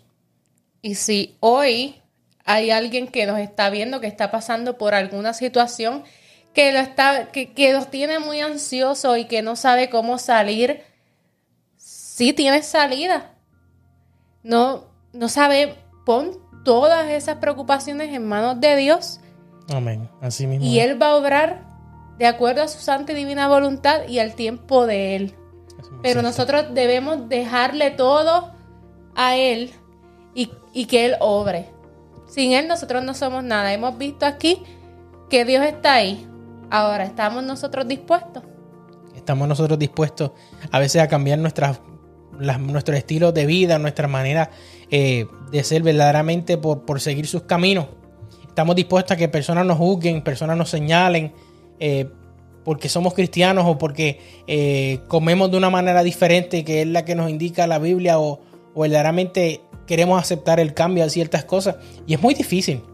[0.82, 2.00] Y si hoy
[2.44, 6.04] hay alguien que nos está viendo, que está pasando por alguna situación
[6.54, 10.82] que lo está, que, que los tiene muy ansioso y que no sabe cómo salir,
[11.76, 13.34] sí tienes salida.
[14.42, 19.20] No, no sabe, pon todas esas preocupaciones en manos de Dios.
[19.68, 20.08] Amén.
[20.20, 20.66] Así mismo.
[20.66, 21.62] Y Él va a obrar
[22.18, 25.34] de acuerdo a su santa y divina voluntad y al tiempo de Él.
[26.02, 28.52] Pero nosotros debemos dejarle todo
[29.14, 29.72] a Él
[30.72, 31.66] y, que Él obre.
[32.28, 33.72] Sin Él nosotros no somos nada.
[33.72, 34.62] Hemos visto aquí
[35.28, 36.26] que Dios está ahí.
[36.70, 38.42] Ahora, ¿estamos nosotros dispuestos?
[39.16, 40.32] Estamos nosotros dispuestos
[40.70, 41.80] a veces a cambiar nuestras,
[42.60, 44.50] nuestro estilo de vida, nuestra manera
[44.90, 47.86] eh, de ser verdaderamente por, por, seguir sus caminos.
[48.46, 51.32] Estamos dispuestos a que personas nos juzguen, personas nos señalen,
[51.80, 52.08] eh,
[52.64, 57.14] porque somos cristianos o porque eh, comemos de una manera diferente que es la que
[57.14, 58.40] nos indica la Biblia o
[58.76, 61.76] verdaderamente queremos aceptar el cambio de ciertas cosas
[62.06, 62.84] y es muy difícil.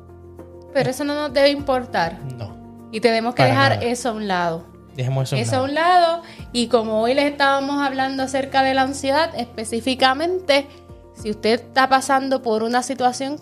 [0.72, 2.18] Pero eso no nos debe importar.
[2.38, 2.56] No.
[2.92, 4.64] Y tenemos que dejar eso a un lado.
[4.94, 6.22] Dejemos eso, eso a un lado.
[6.52, 10.68] Y como hoy les estábamos hablando acerca de la ansiedad, específicamente,
[11.14, 13.40] si usted está pasando por una situación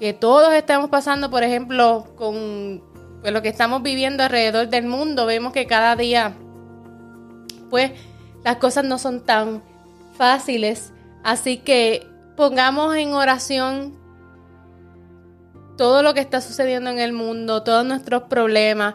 [0.00, 2.82] que todos estamos pasando, por ejemplo, con
[3.20, 6.32] pues, lo que estamos viviendo alrededor del mundo, vemos que cada día,
[7.68, 7.92] pues,
[8.42, 9.62] las cosas no son tan
[10.16, 10.92] fáciles
[11.22, 12.06] Así que
[12.36, 13.98] pongamos en oración
[15.76, 18.94] todo lo que está sucediendo en el mundo, todos nuestros problemas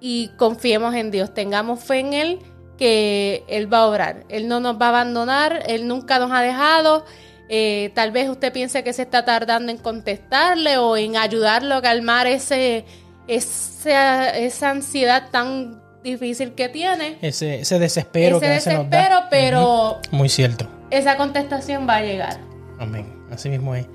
[0.00, 2.38] y confiemos en Dios, tengamos fe en Él
[2.76, 6.42] que Él va a obrar, Él no nos va a abandonar, Él nunca nos ha
[6.42, 7.04] dejado.
[7.48, 11.82] Eh, tal vez usted piense que se está tardando en contestarle o en ayudarlo a
[11.82, 12.84] calmar ese,
[13.26, 17.18] esa, esa ansiedad tan difícil que tiene.
[17.22, 20.00] Ese, ese desespero ese desespero, pero...
[20.10, 22.40] Muy cierto esa contestación va a llegar.
[22.78, 23.06] Amén.
[23.30, 23.86] Así mismo es.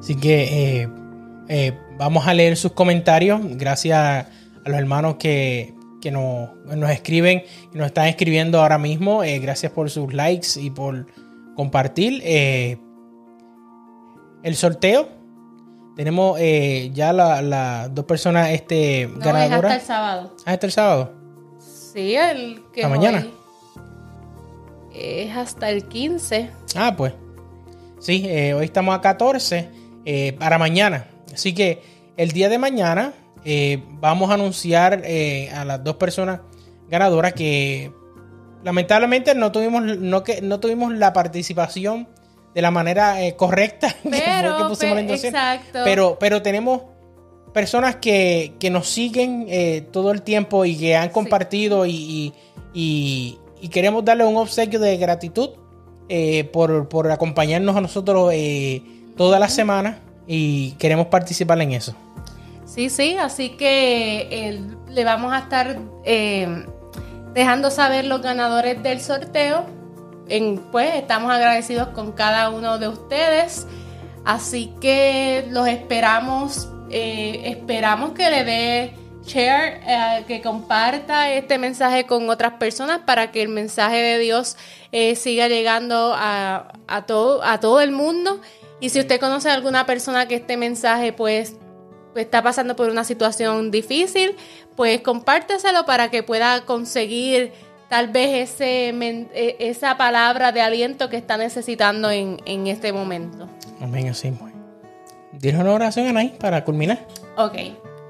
[0.00, 0.88] Así que eh,
[1.48, 3.40] eh, vamos a leer sus comentarios.
[3.56, 4.26] Gracias a
[4.64, 5.74] los hermanos que,
[6.10, 6.50] nos,
[6.90, 9.22] escriben y nos están escribiendo ahora mismo.
[9.24, 11.06] Eh, gracias por sus likes y por
[11.54, 12.22] compartir.
[12.24, 12.78] el
[14.54, 15.08] sorteo.
[15.96, 16.38] Tenemos
[16.92, 19.72] ya las dos personas este, ganadoras.
[19.72, 20.36] hasta el sábado.
[20.44, 21.12] Ah, hasta el sábado.
[21.58, 22.86] Sí, el que.
[22.86, 23.26] mañana
[24.94, 26.50] es hasta el 15.
[26.76, 27.14] Ah, pues.
[28.02, 29.68] Sí, eh, hoy estamos a 14
[30.04, 31.06] eh, para mañana.
[31.32, 31.82] Así que
[32.16, 33.12] el día de mañana
[33.44, 35.04] eh, vamos a anunciar
[35.54, 36.40] a las dos personas
[36.88, 37.92] ganadoras que
[38.64, 42.08] lamentablemente no tuvimos, no, que, no tuvimos la participación
[42.54, 45.80] de la manera correcta pero, que, pusimos la exacto.
[45.84, 46.82] Pero, pero tenemos
[47.54, 49.46] personas que, nos siguen
[49.92, 52.34] todo el tiempo y que han compartido y,
[52.74, 53.38] y
[53.68, 55.50] queremos darle un obsequio de gratitud
[56.08, 58.82] eh, por, acompañarnos a nosotros eh,
[59.16, 61.94] toda la semana y queremos participar en eso.
[62.66, 65.78] Sí, sí, así que eh, le vamos a estar
[67.32, 69.64] dejando saber los ganadores del sorteo.
[70.70, 73.66] Pues estamos agradecidos con cada uno de ustedes.
[74.24, 82.28] Así que los esperamos, esperamos que le dé share, eh, que comparta este mensaje con
[82.30, 84.56] otras personas para que el mensaje de Dios
[84.90, 86.72] eh, siga llegando a,
[87.06, 88.40] todo, a todo el mundo.
[88.80, 91.56] Y si usted conoce a alguna persona que este mensaje pues
[92.16, 94.36] está pasando por una situación difícil,
[94.76, 97.52] pues compárteselo para que pueda conseguir
[97.88, 103.48] tal vez ese, e, esa palabra de aliento que está necesitando en, en este momento.
[103.80, 104.32] Amén, así.
[105.32, 107.06] Dile una oración, Anaí, para culminar.
[107.36, 107.56] Ok,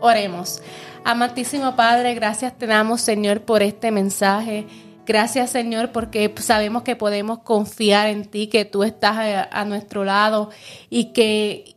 [0.00, 0.62] oremos.
[1.04, 4.66] Amantísimo Padre, gracias te damos, Señor, por este mensaje.
[5.04, 10.50] Gracias Señor porque sabemos que podemos confiar en ti, que tú estás a, nuestro lado
[10.90, 11.74] y que,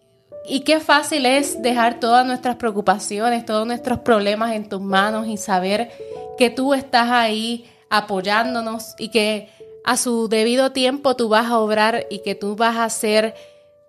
[0.48, 5.38] y qué fácil es dejar todas nuestras preocupaciones, todos nuestros problemas en tus manos y
[5.38, 5.90] saber
[6.38, 9.50] que tú estás ahí apoyándonos y que
[9.84, 13.34] a su debido tiempo tú vas a obrar y que tú vas a hacer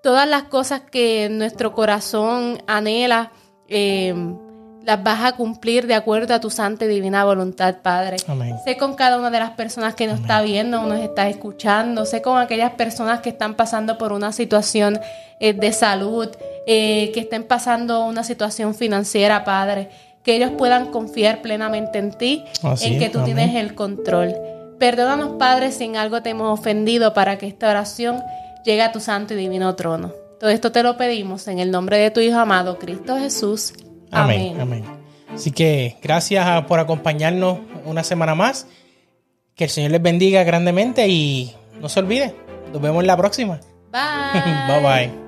[0.03, 3.32] todas las cosas que nuestro corazón anhela.
[3.68, 4.14] Eh,
[4.87, 8.18] las vas a cumplir de acuerdo a tu santa y divina voluntad, Padre.
[8.64, 12.22] Sé con cada una de las personas que nos está viendo, nos está escuchando, sé
[12.22, 15.01] con aquellas personas que están pasando por una situación
[15.41, 16.28] eh, de salud,
[16.68, 19.89] eh, que estén pasando una situación financiera, Padre,
[20.22, 22.45] que ellos puedan confiar plenamente en ti,
[22.80, 24.37] en que tú tienes el control.
[24.78, 28.22] Perdónanos, Padre, si en algo te hemos ofendido para que esta oración
[28.64, 30.12] llegue a tu santo y divino trono.
[30.39, 33.72] Todo esto te lo pedimos en el nombre de tu Hijo amado, Cristo Jesús.
[34.22, 34.60] Amén.
[34.60, 34.84] Amén.
[35.32, 38.66] Así que gracias por acompañarnos una semana más.
[39.54, 42.34] Que el Señor les bendiga grandemente y no se olvide.
[42.72, 43.60] Nos vemos en la próxima.
[43.90, 44.42] Bye.
[44.68, 45.25] bye bye.